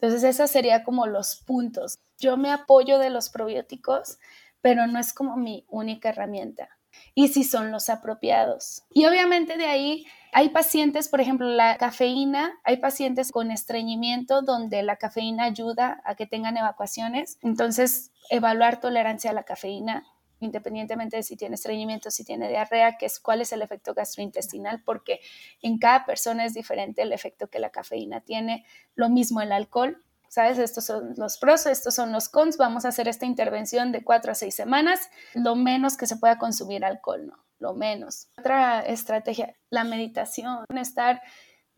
Entonces, 0.00 0.22
esos 0.22 0.50
serían 0.50 0.84
como 0.84 1.06
los 1.06 1.36
puntos. 1.46 1.98
Yo 2.18 2.36
me 2.36 2.52
apoyo 2.52 2.98
de 2.98 3.10
los 3.10 3.30
probióticos, 3.30 4.18
pero 4.60 4.86
no 4.86 4.98
es 4.98 5.12
como 5.12 5.36
mi 5.36 5.64
única 5.68 6.10
herramienta. 6.10 6.68
Y 7.14 7.28
si 7.28 7.44
son 7.44 7.70
los 7.70 7.88
apropiados. 7.88 8.84
Y 8.92 9.06
obviamente 9.06 9.56
de 9.56 9.66
ahí 9.66 10.06
hay 10.32 10.50
pacientes, 10.50 11.08
por 11.08 11.20
ejemplo, 11.20 11.48
la 11.48 11.76
cafeína, 11.78 12.58
hay 12.64 12.78
pacientes 12.78 13.32
con 13.32 13.50
estreñimiento 13.50 14.42
donde 14.42 14.82
la 14.82 14.96
cafeína 14.96 15.44
ayuda 15.44 16.00
a 16.04 16.14
que 16.14 16.26
tengan 16.26 16.56
evacuaciones. 16.56 17.38
Entonces, 17.42 18.12
evaluar 18.30 18.80
tolerancia 18.80 19.30
a 19.30 19.34
la 19.34 19.44
cafeína 19.44 20.04
independientemente 20.40 21.16
de 21.16 21.22
si 21.22 21.36
tiene 21.36 21.54
estreñimiento, 21.54 22.10
si 22.10 22.24
tiene 22.24 22.48
diarrea, 22.48 22.96
que 22.96 23.06
es 23.06 23.20
cuál 23.20 23.40
es 23.40 23.52
el 23.52 23.62
efecto 23.62 23.94
gastrointestinal, 23.94 24.82
porque 24.84 25.20
en 25.62 25.78
cada 25.78 26.04
persona 26.04 26.44
es 26.44 26.54
diferente 26.54 27.02
el 27.02 27.12
efecto 27.12 27.48
que 27.48 27.58
la 27.58 27.70
cafeína 27.70 28.20
tiene. 28.20 28.64
Lo 28.94 29.08
mismo 29.08 29.40
el 29.40 29.52
alcohol, 29.52 30.02
¿sabes? 30.28 30.58
Estos 30.58 30.84
son 30.86 31.14
los 31.16 31.38
pros, 31.38 31.66
estos 31.66 31.94
son 31.94 32.12
los 32.12 32.28
cons. 32.28 32.56
Vamos 32.56 32.84
a 32.84 32.88
hacer 32.88 33.08
esta 33.08 33.26
intervención 33.26 33.92
de 33.92 34.04
cuatro 34.04 34.32
a 34.32 34.34
seis 34.34 34.54
semanas, 34.54 35.10
lo 35.34 35.56
menos 35.56 35.96
que 35.96 36.06
se 36.06 36.16
pueda 36.16 36.38
consumir 36.38 36.84
alcohol, 36.84 37.26
¿no? 37.26 37.44
Lo 37.58 37.74
menos. 37.74 38.28
Otra 38.38 38.80
estrategia, 38.80 39.56
la 39.70 39.82
meditación, 39.82 40.64
estar 40.76 41.22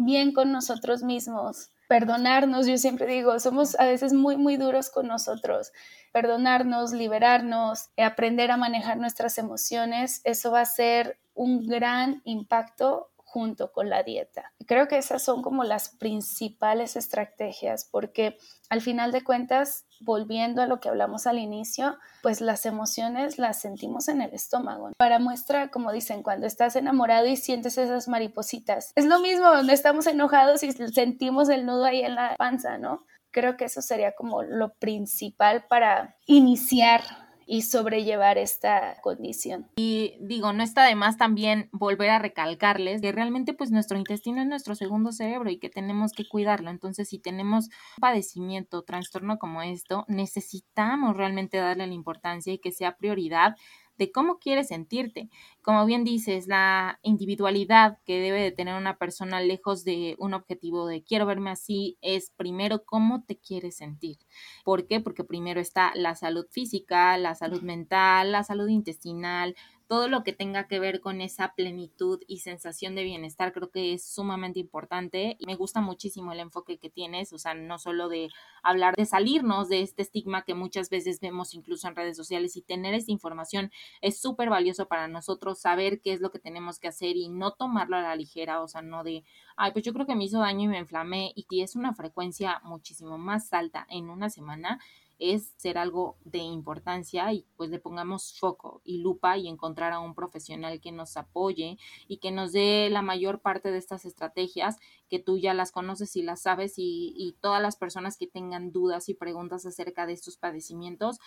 bien 0.04 0.32
con 0.32 0.50
nosotros 0.50 1.02
mismos, 1.02 1.70
perdonarnos, 1.88 2.66
yo 2.66 2.78
siempre 2.78 3.06
digo, 3.06 3.38
somos 3.38 3.78
a 3.78 3.84
veces 3.84 4.12
muy, 4.12 4.36
muy 4.36 4.56
duros 4.56 4.90
con 4.90 5.08
nosotros, 5.08 5.72
perdonarnos, 6.12 6.92
liberarnos, 6.92 7.90
aprender 7.96 8.50
a 8.50 8.56
manejar 8.56 8.98
nuestras 8.98 9.36
emociones, 9.38 10.22
eso 10.24 10.50
va 10.50 10.62
a 10.62 10.66
ser 10.66 11.18
un 11.34 11.66
gran 11.66 12.22
impacto 12.24 13.10
junto 13.30 13.70
con 13.70 13.88
la 13.88 14.02
dieta. 14.02 14.52
Creo 14.66 14.88
que 14.88 14.98
esas 14.98 15.22
son 15.22 15.40
como 15.40 15.62
las 15.62 15.90
principales 15.90 16.96
estrategias 16.96 17.84
porque 17.84 18.36
al 18.68 18.80
final 18.80 19.12
de 19.12 19.22
cuentas, 19.22 19.84
volviendo 20.00 20.62
a 20.62 20.66
lo 20.66 20.80
que 20.80 20.88
hablamos 20.88 21.28
al 21.28 21.38
inicio, 21.38 21.96
pues 22.22 22.40
las 22.40 22.66
emociones 22.66 23.38
las 23.38 23.60
sentimos 23.60 24.08
en 24.08 24.20
el 24.20 24.34
estómago. 24.34 24.90
Para 24.96 25.20
muestra, 25.20 25.70
como 25.70 25.92
dicen, 25.92 26.24
cuando 26.24 26.48
estás 26.48 26.74
enamorado 26.74 27.26
y 27.26 27.36
sientes 27.36 27.78
esas 27.78 28.08
maripositas, 28.08 28.92
es 28.96 29.06
lo 29.06 29.20
mismo 29.20 29.46
donde 29.46 29.74
estamos 29.74 30.08
enojados 30.08 30.64
y 30.64 30.72
sentimos 30.72 31.48
el 31.50 31.66
nudo 31.66 31.84
ahí 31.84 32.00
en 32.00 32.16
la 32.16 32.34
panza, 32.36 32.78
¿no? 32.78 33.06
Creo 33.30 33.56
que 33.56 33.66
eso 33.66 33.80
sería 33.80 34.16
como 34.16 34.42
lo 34.42 34.74
principal 34.74 35.66
para 35.68 36.16
iniciar 36.26 37.29
y 37.50 37.62
sobrellevar 37.62 38.38
esta 38.38 39.00
condición. 39.02 39.66
Y 39.74 40.14
digo, 40.20 40.52
no 40.52 40.62
está 40.62 40.84
de 40.84 40.94
más 40.94 41.16
también 41.16 41.68
volver 41.72 42.10
a 42.10 42.20
recalcarles 42.20 43.02
que 43.02 43.10
realmente 43.10 43.54
pues 43.54 43.72
nuestro 43.72 43.98
intestino 43.98 44.40
es 44.40 44.46
nuestro 44.46 44.76
segundo 44.76 45.10
cerebro 45.10 45.50
y 45.50 45.58
que 45.58 45.68
tenemos 45.68 46.12
que 46.12 46.28
cuidarlo. 46.28 46.70
Entonces, 46.70 47.08
si 47.08 47.18
tenemos 47.18 47.64
un 47.64 48.00
padecimiento, 48.02 48.82
trastorno 48.82 49.40
como 49.40 49.62
esto, 49.62 50.04
necesitamos 50.06 51.16
realmente 51.16 51.56
darle 51.56 51.88
la 51.88 51.94
importancia 51.94 52.52
y 52.52 52.60
que 52.60 52.70
sea 52.70 52.96
prioridad 52.96 53.56
de 54.00 54.10
cómo 54.10 54.38
quieres 54.38 54.68
sentirte. 54.68 55.28
Como 55.60 55.84
bien 55.84 56.04
dices, 56.04 56.46
la 56.48 56.98
individualidad 57.02 57.98
que 58.06 58.18
debe 58.18 58.42
de 58.42 58.50
tener 58.50 58.74
una 58.74 58.96
persona 58.96 59.42
lejos 59.42 59.84
de 59.84 60.16
un 60.18 60.32
objetivo 60.32 60.86
de 60.86 61.04
quiero 61.04 61.26
verme 61.26 61.50
así 61.50 61.98
es 62.00 62.30
primero 62.30 62.82
cómo 62.86 63.24
te 63.24 63.36
quieres 63.38 63.76
sentir. 63.76 64.16
¿Por 64.64 64.86
qué? 64.86 65.00
Porque 65.00 65.22
primero 65.22 65.60
está 65.60 65.92
la 65.94 66.14
salud 66.14 66.46
física, 66.50 67.18
la 67.18 67.34
salud 67.34 67.60
mental, 67.60 68.32
la 68.32 68.42
salud 68.42 68.68
intestinal, 68.68 69.54
todo 69.90 70.06
lo 70.06 70.22
que 70.22 70.32
tenga 70.32 70.68
que 70.68 70.78
ver 70.78 71.00
con 71.00 71.20
esa 71.20 71.52
plenitud 71.56 72.20
y 72.28 72.38
sensación 72.38 72.94
de 72.94 73.02
bienestar 73.02 73.52
creo 73.52 73.72
que 73.72 73.92
es 73.92 74.04
sumamente 74.04 74.60
importante 74.60 75.34
y 75.40 75.46
me 75.46 75.56
gusta 75.56 75.80
muchísimo 75.80 76.30
el 76.30 76.38
enfoque 76.38 76.78
que 76.78 76.90
tienes, 76.90 77.32
o 77.32 77.38
sea, 77.38 77.54
no 77.54 77.76
solo 77.76 78.08
de 78.08 78.28
hablar 78.62 78.94
de 78.94 79.04
salirnos 79.04 79.68
de 79.68 79.82
este 79.82 80.02
estigma 80.02 80.44
que 80.44 80.54
muchas 80.54 80.90
veces 80.90 81.18
vemos 81.18 81.54
incluso 81.54 81.88
en 81.88 81.96
redes 81.96 82.16
sociales 82.16 82.54
y 82.54 82.62
tener 82.62 82.94
esta 82.94 83.10
información 83.10 83.72
es 84.00 84.20
súper 84.20 84.48
valioso 84.48 84.86
para 84.86 85.08
nosotros 85.08 85.58
saber 85.58 86.00
qué 86.00 86.12
es 86.12 86.20
lo 86.20 86.30
que 86.30 86.38
tenemos 86.38 86.78
que 86.78 86.86
hacer 86.86 87.16
y 87.16 87.28
no 87.28 87.54
tomarlo 87.54 87.96
a 87.96 88.02
la 88.02 88.14
ligera, 88.14 88.62
o 88.62 88.68
sea, 88.68 88.82
no 88.82 89.02
de, 89.02 89.24
ay, 89.56 89.72
pues 89.72 89.84
yo 89.84 89.92
creo 89.92 90.06
que 90.06 90.14
me 90.14 90.22
hizo 90.22 90.38
daño 90.38 90.66
y 90.66 90.68
me 90.68 90.78
inflamé 90.78 91.32
y 91.34 91.62
es 91.62 91.74
una 91.74 91.94
frecuencia 91.94 92.60
muchísimo 92.62 93.18
más 93.18 93.52
alta 93.52 93.88
en 93.90 94.08
una 94.08 94.30
semana 94.30 94.78
es 95.20 95.52
ser 95.56 95.78
algo 95.78 96.16
de 96.24 96.38
importancia 96.38 97.32
y 97.32 97.46
pues 97.56 97.70
le 97.70 97.78
pongamos 97.78 98.38
foco 98.38 98.80
y 98.84 98.98
lupa 98.98 99.36
y 99.36 99.48
encontrar 99.48 99.92
a 99.92 100.00
un 100.00 100.14
profesional 100.14 100.80
que 100.80 100.92
nos 100.92 101.16
apoye 101.16 101.78
y 102.08 102.18
que 102.18 102.32
nos 102.32 102.52
dé 102.52 102.88
la 102.90 103.02
mayor 103.02 103.40
parte 103.40 103.70
de 103.70 103.78
estas 103.78 104.04
estrategias 104.04 104.78
que 105.08 105.18
tú 105.18 105.38
ya 105.38 105.54
las 105.54 105.72
conoces 105.72 106.16
y 106.16 106.22
las 106.22 106.42
sabes 106.42 106.74
y, 106.78 107.14
y 107.16 107.36
todas 107.40 107.60
las 107.60 107.76
personas 107.76 108.16
que 108.16 108.26
tengan 108.26 108.72
dudas 108.72 109.08
y 109.08 109.14
preguntas 109.14 109.66
acerca 109.66 110.06
de 110.06 110.14
estos 110.14 110.36
padecimientos 110.36 111.18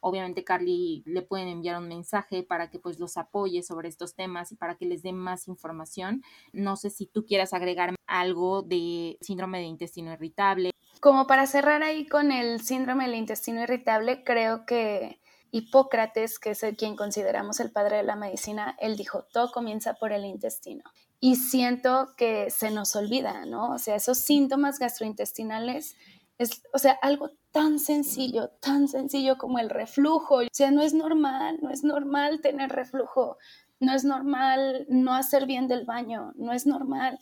obviamente 0.00 0.44
Carly 0.44 1.02
le 1.06 1.22
pueden 1.22 1.48
enviar 1.48 1.78
un 1.78 1.88
mensaje 1.88 2.42
para 2.42 2.70
que 2.70 2.78
pues 2.78 2.98
los 2.98 3.16
apoye 3.16 3.62
sobre 3.62 3.88
estos 3.88 4.14
temas 4.14 4.52
y 4.52 4.56
para 4.56 4.76
que 4.76 4.86
les 4.86 5.02
dé 5.02 5.12
más 5.12 5.48
información. 5.48 6.22
No 6.52 6.76
sé 6.76 6.90
si 6.90 7.06
tú 7.06 7.24
quieras 7.24 7.52
agregar 7.52 7.94
algo 8.06 8.62
de 8.62 9.18
síndrome 9.20 9.58
de 9.58 9.64
intestino 9.64 10.12
irritable. 10.12 10.70
Como 11.00 11.26
para 11.26 11.46
cerrar 11.46 11.82
ahí 11.82 12.06
con 12.06 12.32
el 12.32 12.60
síndrome 12.60 13.06
del 13.06 13.14
intestino 13.14 13.62
irritable, 13.62 14.22
creo 14.24 14.66
que 14.66 15.20
Hipócrates, 15.52 16.38
que 16.38 16.50
es 16.50 16.62
el 16.62 16.76
quien 16.76 16.96
consideramos 16.96 17.60
el 17.60 17.72
padre 17.72 17.96
de 17.98 18.02
la 18.02 18.16
medicina, 18.16 18.76
él 18.80 18.96
dijo, 18.96 19.24
todo 19.32 19.50
comienza 19.50 19.94
por 19.94 20.12
el 20.12 20.24
intestino. 20.24 20.84
Y 21.18 21.36
siento 21.36 22.14
que 22.16 22.50
se 22.50 22.70
nos 22.70 22.94
olvida, 22.96 23.44
¿no? 23.46 23.74
O 23.74 23.78
sea, 23.78 23.96
esos 23.96 24.18
síntomas 24.18 24.78
gastrointestinales 24.78 25.96
es, 26.40 26.62
o 26.72 26.78
sea, 26.78 26.92
algo 27.02 27.32
tan 27.52 27.78
sencillo, 27.78 28.48
tan 28.60 28.88
sencillo 28.88 29.36
como 29.36 29.58
el 29.58 29.68
reflujo. 29.68 30.36
O 30.36 30.46
sea, 30.50 30.70
no 30.70 30.80
es 30.80 30.94
normal, 30.94 31.58
no 31.60 31.68
es 31.68 31.84
normal 31.84 32.40
tener 32.40 32.70
reflujo, 32.70 33.36
no 33.78 33.92
es 33.92 34.04
normal 34.04 34.86
no 34.88 35.14
hacer 35.14 35.44
bien 35.44 35.68
del 35.68 35.84
baño, 35.84 36.32
no 36.36 36.54
es 36.54 36.66
normal. 36.66 37.18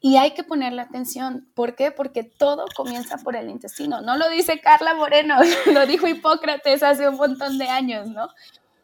Y 0.00 0.16
hay 0.16 0.32
que 0.32 0.42
ponerle 0.42 0.82
atención. 0.82 1.48
¿Por 1.54 1.76
qué? 1.76 1.92
Porque 1.92 2.24
todo 2.24 2.64
comienza 2.76 3.18
por 3.18 3.36
el 3.36 3.48
intestino. 3.48 4.00
No 4.00 4.16
lo 4.16 4.28
dice 4.28 4.60
Carla 4.60 4.92
Moreno, 4.94 5.36
lo 5.72 5.86
dijo 5.86 6.08
Hipócrates 6.08 6.82
hace 6.82 7.08
un 7.08 7.16
montón 7.16 7.58
de 7.58 7.68
años, 7.68 8.08
¿no? 8.08 8.28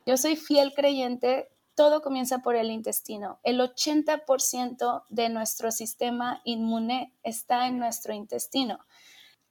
Yo 0.07 0.17
soy 0.17 0.37
fiel 0.37 0.73
creyente, 0.73 1.49
todo 1.75 2.01
comienza 2.01 2.39
por 2.39 2.55
el 2.55 2.71
intestino. 2.71 3.41
El 3.43 3.59
80% 3.59 5.03
de 5.09 5.29
nuestro 5.31 5.73
sistema 5.73 6.43
inmune 6.45 7.13
está 7.25 7.67
en 7.67 7.81
nuestro 7.81 8.15
intestino 8.15 8.79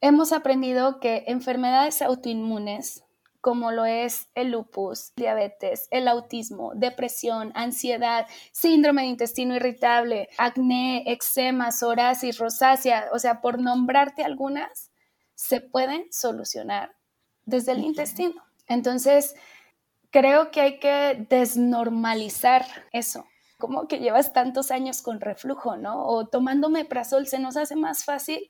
hemos 0.03 0.33
aprendido 0.33 0.99
que 0.99 1.23
enfermedades 1.27 2.01
autoinmunes, 2.01 3.05
como 3.39 3.71
lo 3.71 3.85
es 3.85 4.27
el 4.35 4.51
lupus, 4.51 5.13
diabetes, 5.15 5.87
el 5.91 6.09
autismo, 6.09 6.73
depresión, 6.75 7.53
ansiedad, 7.55 8.27
síndrome 8.51 9.03
de 9.03 9.07
intestino 9.07 9.55
irritable, 9.55 10.27
acné, 10.37 11.03
eczema, 11.07 11.71
psoriasis, 11.71 12.37
rosácea, 12.37 13.07
o 13.13 13.19
sea, 13.19 13.39
por 13.39 13.61
nombrarte 13.61 14.25
algunas, 14.25 14.91
se 15.35 15.61
pueden 15.61 16.11
solucionar 16.11 16.93
desde 17.45 17.71
el 17.71 17.85
intestino. 17.85 18.43
Entonces, 18.67 19.35
creo 20.09 20.51
que 20.51 20.59
hay 20.59 20.79
que 20.79 21.25
desnormalizar 21.29 22.65
eso. 22.91 23.25
Como 23.57 23.87
que 23.87 23.99
llevas 23.99 24.33
tantos 24.33 24.69
años 24.69 25.01
con 25.01 25.21
reflujo, 25.21 25.77
¿no? 25.77 26.05
O 26.05 26.27
tomando 26.27 26.69
meprazol 26.69 27.25
se 27.25 27.39
nos 27.39 27.55
hace 27.55 27.77
más 27.77 28.03
fácil 28.03 28.49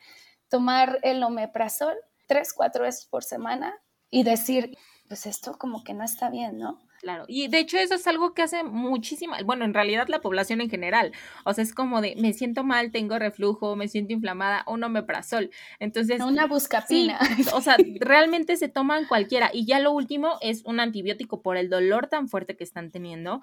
tomar 0.54 1.00
el 1.02 1.24
omeprazol 1.24 1.96
tres, 2.28 2.54
cuatro 2.54 2.84
veces 2.84 3.08
por 3.08 3.24
semana 3.24 3.74
y 4.12 4.22
decir, 4.22 4.78
pues 5.08 5.26
esto 5.26 5.58
como 5.58 5.84
que 5.84 5.96
no 5.96 6.04
está 6.04 6.30
bien, 6.30 6.60
¿no? 6.60 6.80
Claro, 7.02 7.26
y 7.28 7.48
de 7.48 7.58
hecho 7.58 7.80
eso 7.80 7.96
es 7.96 8.06
algo 8.06 8.36
que 8.36 8.44
hace 8.44 8.64
muchísima, 8.64 9.40
bueno, 9.44 9.66
en 9.66 9.74
realidad 9.74 10.10
la 10.10 10.22
población 10.22 10.62
en 10.62 10.70
general, 10.70 11.12
o 11.44 11.56
sea, 11.56 11.64
es 11.64 11.74
como 11.74 12.02
de, 12.02 12.16
me 12.18 12.34
siento 12.34 12.64
mal, 12.64 12.92
tengo 12.92 13.18
reflujo, 13.18 13.76
me 13.76 13.88
siento 13.88 14.14
inflamada, 14.14 14.64
un 14.68 14.84
omeprazol, 14.84 15.50
entonces... 15.80 16.22
Una 16.22 16.46
buscapina. 16.46 17.20
o 17.54 17.62
sea, 17.62 17.76
realmente 18.00 18.56
se 18.56 18.70
toman 18.70 19.08
cualquiera, 19.08 19.50
y 19.52 19.66
ya 19.66 19.80
lo 19.80 19.92
último 19.92 20.38
es 20.42 20.64
un 20.66 20.80
antibiótico 20.80 21.42
por 21.42 21.58
el 21.58 21.68
dolor 21.68 22.10
tan 22.10 22.30
fuerte 22.30 22.56
que 22.56 22.64
están 22.64 22.92
teniendo, 22.92 23.42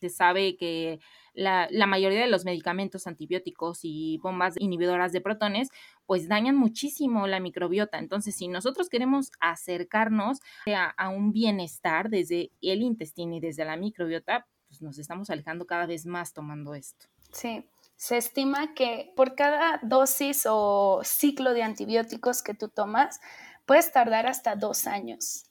se 0.00 0.10
sabe 0.10 0.56
que 0.56 0.98
la, 1.38 1.86
mayoría 1.86 2.20
de 2.20 2.26
los 2.26 2.44
medicamentos 2.44 3.06
antibióticos 3.06 3.80
y 3.82 4.18
bombas 4.18 4.54
inhibidoras 4.58 5.12
de 5.12 5.20
protones, 5.20 5.68
pues 6.04 6.28
dañan 6.28 6.56
muchísimo 6.56 7.26
la 7.28 7.38
microbiota. 7.38 7.98
Entonces, 7.98 8.34
si 8.34 8.48
nosotros 8.48 8.88
queremos 8.88 9.30
acercarnos 9.38 10.40
a, 10.66 11.08
un 11.08 11.32
bienestar 11.32 12.10
desde 12.10 12.50
el 12.60 12.82
intestino 12.82 13.36
y 13.36 13.40
desde 13.40 13.64
la 13.64 13.76
microbiota, 13.76 14.46
pues 14.66 14.82
nos 14.82 14.98
estamos 14.98 15.30
alejando 15.30 15.64
cada 15.64 15.86
vez 15.86 16.06
más 16.06 16.32
tomando 16.32 16.74
esto. 16.74 17.06
Sí, 17.32 17.64
se 17.94 18.16
estima 18.16 18.74
que 18.74 19.12
por 19.14 19.36
cada 19.36 19.78
dosis 19.82 20.44
o 20.48 21.00
ciclo 21.04 21.54
de 21.54 21.62
antibióticos 21.62 22.42
que 22.42 22.54
tú 22.54 22.68
tomas, 22.68 23.20
puedes 23.64 23.92
tardar 23.92 24.26
hasta 24.26 24.56
dos 24.56 24.88
años 24.88 25.44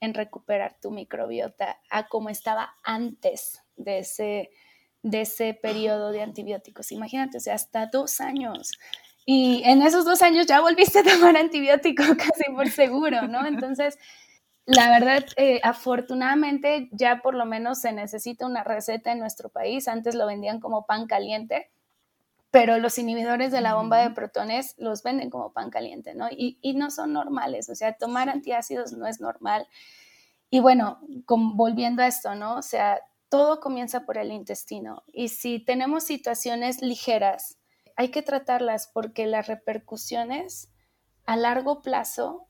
en 0.00 0.12
recuperar 0.12 0.76
tu 0.80 0.90
microbiota 0.90 1.80
a 1.90 2.08
como 2.08 2.28
estaba 2.28 2.74
antes 2.82 3.62
de 3.76 4.00
ese, 4.00 4.50
de 5.02 5.22
ese 5.22 5.54
periodo 5.54 6.12
de 6.12 6.22
antibióticos. 6.22 6.92
Imagínate, 6.92 7.38
o 7.38 7.40
sea, 7.40 7.54
hasta 7.54 7.86
dos 7.86 8.20
años. 8.20 8.72
Y 9.24 9.62
en 9.64 9.82
esos 9.82 10.04
dos 10.04 10.22
años 10.22 10.46
ya 10.46 10.60
volviste 10.60 11.00
a 11.00 11.02
tomar 11.02 11.36
antibiótico 11.36 12.02
casi 12.16 12.50
por 12.52 12.68
seguro, 12.68 13.28
¿no? 13.28 13.46
Entonces, 13.46 13.98
la 14.66 14.90
verdad, 14.90 15.24
eh, 15.36 15.60
afortunadamente 15.62 16.88
ya 16.92 17.20
por 17.22 17.34
lo 17.34 17.44
menos 17.46 17.80
se 17.80 17.92
necesita 17.92 18.46
una 18.46 18.64
receta 18.64 19.12
en 19.12 19.18
nuestro 19.18 19.48
país. 19.48 19.88
Antes 19.88 20.14
lo 20.14 20.26
vendían 20.26 20.60
como 20.60 20.86
pan 20.86 21.06
caliente, 21.06 21.70
pero 22.50 22.78
los 22.78 22.98
inhibidores 22.98 23.52
de 23.52 23.60
la 23.60 23.74
bomba 23.74 23.98
de 23.98 24.10
protones 24.10 24.74
los 24.78 25.02
venden 25.02 25.30
como 25.30 25.52
pan 25.52 25.70
caliente, 25.70 26.14
¿no? 26.14 26.28
Y, 26.30 26.58
y 26.60 26.74
no 26.74 26.90
son 26.90 27.12
normales, 27.12 27.68
o 27.68 27.74
sea, 27.74 27.94
tomar 27.94 28.28
antiácidos 28.28 28.92
no 28.92 29.06
es 29.06 29.20
normal. 29.20 29.66
Y 30.50 30.60
bueno, 30.60 30.98
volviendo 31.28 32.02
a 32.02 32.08
esto, 32.08 32.34
¿no? 32.34 32.56
O 32.56 32.62
sea, 32.62 33.00
todo 33.30 33.60
comienza 33.60 34.04
por 34.04 34.18
el 34.18 34.32
intestino 34.32 35.04
y 35.06 35.28
si 35.28 35.60
tenemos 35.60 36.04
situaciones 36.04 36.82
ligeras, 36.82 37.58
hay 37.96 38.10
que 38.10 38.22
tratarlas 38.22 38.90
porque 38.92 39.26
las 39.26 39.46
repercusiones 39.46 40.70
a 41.24 41.36
largo 41.36 41.80
plazo 41.80 42.48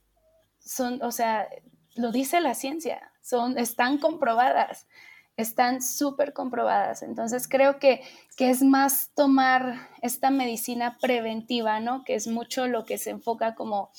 son, 0.58 1.02
o 1.02 1.12
sea, 1.12 1.48
lo 1.94 2.12
dice 2.12 2.40
la 2.40 2.54
ciencia, 2.54 3.12
son, 3.20 3.58
están 3.58 3.98
comprobadas, 3.98 4.86
están 5.36 5.82
súper 5.82 6.32
comprobadas. 6.32 7.02
Entonces 7.02 7.48
creo 7.48 7.78
que, 7.78 8.02
que 8.36 8.50
es 8.50 8.62
más 8.62 9.10
tomar 9.14 9.88
esta 10.02 10.30
medicina 10.30 10.98
preventiva, 11.00 11.80
¿no? 11.80 12.04
Que 12.04 12.14
es 12.14 12.26
mucho 12.26 12.66
lo 12.66 12.84
que 12.84 12.98
se 12.98 13.10
enfoca 13.10 13.54
como 13.54 13.90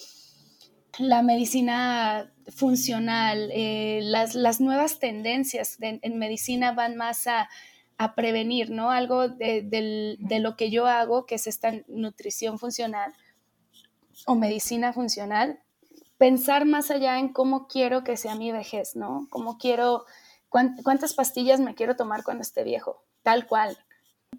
la 0.97 1.21
medicina 1.21 2.33
funcional, 2.55 3.49
eh, 3.53 3.99
las, 4.03 4.61
nuevas 4.61 4.99
tendencias 4.99 5.77
en 5.79 6.17
medicina 6.17 6.73
van 6.73 6.95
más 6.95 7.27
a, 7.27 7.49
prevenir, 8.15 8.71
¿no? 8.71 8.89
Algo 8.89 9.29
de, 9.29 10.39
lo 10.41 10.55
que 10.55 10.71
yo 10.71 10.87
hago, 10.87 11.27
que 11.27 11.35
es 11.35 11.45
esta 11.45 11.71
nutrición 11.87 12.57
funcional 12.57 13.13
o 14.25 14.33
medicina 14.33 14.91
funcional, 14.91 15.59
pensar 16.17 16.65
más 16.65 16.89
allá 16.89 17.19
en 17.19 17.31
cómo 17.31 17.67
quiero 17.67 18.03
que 18.03 18.17
sea 18.17 18.33
mi 18.33 18.51
vejez, 18.51 18.95
¿no? 18.95 19.27
Cómo 19.29 19.59
quiero, 19.59 20.05
cuántas 20.49 21.13
pastillas 21.13 21.59
me 21.59 21.75
quiero 21.75 21.95
tomar 21.95 22.23
cuando 22.23 22.41
esté 22.41 22.63
viejo, 22.63 23.03
tal 23.21 23.45
cual. 23.45 23.77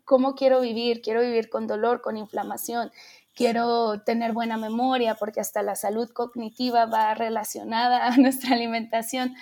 ¿Cómo 0.05 0.35
quiero 0.35 0.61
vivir? 0.61 1.01
Quiero 1.01 1.21
vivir 1.21 1.49
con 1.49 1.69
dolor, 1.69 2.01
con 2.01 2.17
inflamación 2.17 2.91
quiero 3.35 4.03
tener 4.03 4.33
buena 4.33 4.57
memoria 4.57 5.15
porque 5.15 5.41
hasta 5.41 5.63
la 5.63 5.77
salud 5.77 6.11
cognitiva 6.11 6.87
va 6.87 7.15
relacionada 7.15 8.07
a 8.07 8.17
nuestra 8.19 8.55
alimentación. 8.55 9.35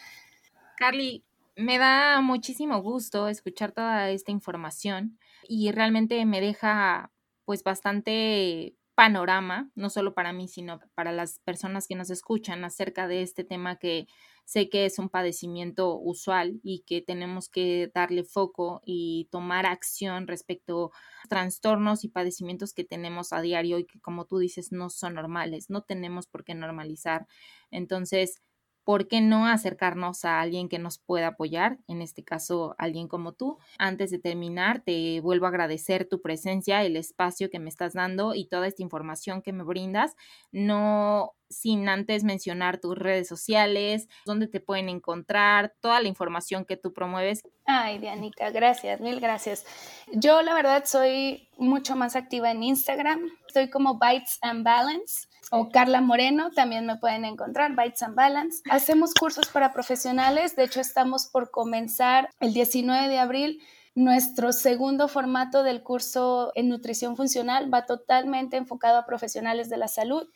Carly, 0.77 1.25
me 1.57 1.79
da 1.79 2.21
muchísimo 2.21 2.81
gusto 2.81 3.29
escuchar 3.29 3.73
toda 3.73 4.11
esta 4.11 4.31
información 4.31 5.19
y 5.49 5.73
realmente 5.73 6.25
me 6.25 6.41
deja 6.41 7.11
pues 7.45 7.63
bastante 7.65 8.77
panorama, 8.95 9.71
no 9.75 9.91
solo 9.91 10.15
para 10.15 10.33
mí, 10.33 10.47
sino 10.47 10.81
para 10.95 11.11
las 11.13 11.39
personas 11.41 11.87
que 11.87 11.97
nos 11.97 12.11
escuchan 12.11 12.65
acerca 12.65 13.09
de 13.09 13.23
este 13.23 13.45
tema 13.45 13.77
que 13.77 14.07
sé 14.45 14.69
que 14.69 14.87
es 14.87 14.99
un 14.99 15.09
padecimiento 15.09 15.99
usual 15.99 16.61
y 16.63 16.81
que 16.87 17.03
tenemos 17.03 17.49
que 17.49 17.91
darle 17.95 18.25
foco 18.25 18.83
y 18.85 19.29
tomar 19.31 19.67
acción 19.67 20.27
respecto 20.27 20.93
a 21.25 21.29
trastornos 21.29 22.05
y 22.05 22.09
padecimientos 22.09 22.73
que 22.75 22.85
tenemos 22.85 23.33
a 23.33 23.41
diario 23.41 23.79
y 23.79 23.87
que 23.87 24.01
como 24.01 24.25
tú 24.27 24.39
dices 24.39 24.73
no 24.73 24.91
son 24.91 25.15
normales, 25.15 25.71
no 25.71 25.83
tenemos 25.83 26.27
por 26.27 26.45
qué 26.45 26.55
normalizar. 26.55 27.27
Entonces, 27.71 28.43
¿por 28.85 29.09
qué 29.09 29.21
no 29.21 29.47
acercarnos 29.47 30.25
a 30.25 30.41
alguien 30.41 30.69
que 30.69 30.79
nos 30.79 30.99
pueda 30.99 31.29
apoyar? 31.29 31.79
En 31.87 32.03
este 32.03 32.25
caso, 32.25 32.75
alguien 32.79 33.09
como 33.09 33.33
tú. 33.33 33.59
Antes 33.79 34.11
de 34.11 34.19
terminar, 34.19 34.83
te 34.85 35.21
vuelvo 35.21 35.47
a 35.47 35.51
agradecer 35.51 36.09
tu 36.09 36.21
presencia, 36.23 36.83
el 36.85 36.97
espacio 36.97 37.51
que 37.51 37.61
me 37.61 37.69
estás 37.69 37.93
dando 37.95 38.35
y 38.35 38.47
toda 38.49 38.67
esta 38.67 38.83
información 38.83 39.43
que 39.43 39.53
me 39.53 39.65
brindas. 39.65 40.17
No 40.53 41.35
sin 41.51 41.89
antes 41.89 42.25
mencionar 42.25 42.79
tus 42.79 42.97
redes 42.97 43.29
sociales, 43.29 44.09
dónde 44.25 44.47
te 44.47 44.61
pueden 44.61 44.89
encontrar, 44.89 45.75
toda 45.81 46.01
la 46.01 46.09
información 46.09 46.65
que 46.65 46.77
tú 46.77 46.95
promueves. 46.95 47.43
Ay, 47.67 47.99
Dianita, 47.99 48.51
gracias, 48.51 49.01
mil 49.01 49.21
gracias. 49.21 49.67
Yo 50.13 50.43
la 50.43 50.55
verdad 50.55 50.85
soy 50.87 51.49
mucho 51.59 51.97
más 51.97 52.17
activa 52.17 52.51
en 52.51 52.63
Instagram, 52.63 53.31
estoy 53.47 53.69
como 53.69 53.99
Bites 53.99 54.39
and 54.41 54.65
Balance 54.65 55.27
o 55.51 55.69
Carla 55.69 56.01
Moreno, 56.01 56.51
también 56.53 56.87
me 56.87 56.97
pueden 56.97 57.25
encontrar, 57.25 57.75
Bites 57.77 58.03
and 58.03 58.15
Balance. 58.15 58.63
Hacemos 58.71 59.13
cursos 59.15 59.49
para 59.49 59.73
profesionales, 59.73 60.55
de 60.55 60.65
hecho 60.65 60.81
estamos 60.81 61.27
por 61.27 61.51
comenzar 61.51 62.31
el 62.39 62.55
19 62.55 63.09
de 63.09 63.19
abril 63.19 63.61
nuestro 63.97 64.53
segundo 64.53 65.09
formato 65.09 65.65
del 65.65 65.83
curso 65.83 66.53
en 66.55 66.69
nutrición 66.69 67.17
funcional 67.17 67.73
va 67.73 67.87
totalmente 67.87 68.57
enfocado 68.57 68.99
a 68.99 69.05
profesionales 69.05 69.69
de 69.69 69.77
la 69.79 69.89
salud. 69.89 70.29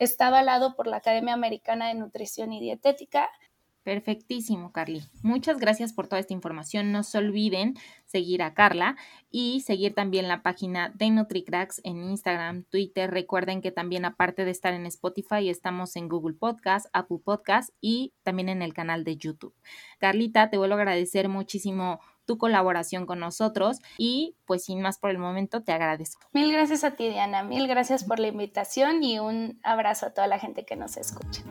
Está 0.00 0.26
avalado 0.26 0.74
por 0.74 0.88
la 0.88 0.96
Academia 0.96 1.34
Americana 1.34 1.86
de 1.86 1.94
Nutrición 1.94 2.52
y 2.52 2.60
Dietética 2.60 3.30
Perfectísimo, 3.82 4.72
Carly. 4.72 5.02
Muchas 5.22 5.58
gracias 5.58 5.94
por 5.94 6.06
toda 6.06 6.20
esta 6.20 6.34
información. 6.34 6.92
No 6.92 7.02
se 7.02 7.16
olviden 7.16 7.76
seguir 8.04 8.42
a 8.42 8.52
Carla 8.52 8.96
y 9.30 9.62
seguir 9.62 9.94
también 9.94 10.28
la 10.28 10.42
página 10.42 10.90
de 10.90 11.08
NutriCracks 11.10 11.80
en 11.82 12.04
Instagram, 12.04 12.64
Twitter. 12.64 13.10
Recuerden 13.10 13.62
que 13.62 13.72
también 13.72 14.04
aparte 14.04 14.44
de 14.44 14.50
estar 14.50 14.74
en 14.74 14.84
Spotify, 14.84 15.48
estamos 15.48 15.96
en 15.96 16.10
Google 16.10 16.34
Podcast, 16.34 16.88
Apple 16.92 17.20
Podcast 17.24 17.70
y 17.80 18.12
también 18.22 18.50
en 18.50 18.60
el 18.60 18.74
canal 18.74 19.02
de 19.02 19.16
YouTube. 19.16 19.54
Carlita, 19.98 20.50
te 20.50 20.58
vuelvo 20.58 20.74
a 20.74 20.78
agradecer 20.78 21.30
muchísimo 21.30 22.00
tu 22.30 22.38
colaboración 22.38 23.06
con 23.06 23.18
nosotros 23.18 23.78
y 23.98 24.36
pues 24.44 24.62
sin 24.62 24.80
más 24.80 24.98
por 24.98 25.10
el 25.10 25.18
momento 25.18 25.64
te 25.64 25.72
agradezco. 25.72 26.28
Mil 26.32 26.52
gracias 26.52 26.84
a 26.84 26.92
ti 26.92 27.08
Diana, 27.08 27.42
mil 27.42 27.66
gracias 27.66 28.04
por 28.04 28.20
la 28.20 28.28
invitación 28.28 29.02
y 29.02 29.18
un 29.18 29.58
abrazo 29.64 30.06
a 30.06 30.10
toda 30.10 30.28
la 30.28 30.38
gente 30.38 30.64
que 30.64 30.76
nos 30.76 30.96
escucha. 30.96 31.42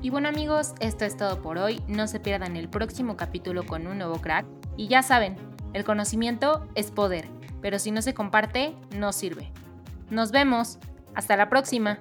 Y 0.00 0.08
bueno 0.08 0.30
amigos, 0.30 0.72
esto 0.80 1.04
es 1.04 1.18
todo 1.18 1.42
por 1.42 1.58
hoy. 1.58 1.82
No 1.86 2.06
se 2.06 2.18
pierdan 2.18 2.56
el 2.56 2.70
próximo 2.70 3.18
capítulo 3.18 3.66
con 3.66 3.86
un 3.86 3.98
nuevo 3.98 4.22
crack. 4.22 4.46
Y 4.78 4.88
ya 4.88 5.02
saben, 5.02 5.36
el 5.74 5.84
conocimiento 5.84 6.66
es 6.74 6.90
poder, 6.90 7.28
pero 7.60 7.78
si 7.78 7.90
no 7.90 8.00
se 8.00 8.14
comparte, 8.14 8.74
no 8.96 9.12
sirve. 9.12 9.52
Nos 10.08 10.30
vemos. 10.30 10.78
Hasta 11.14 11.36
la 11.36 11.50
próxima. 11.50 11.98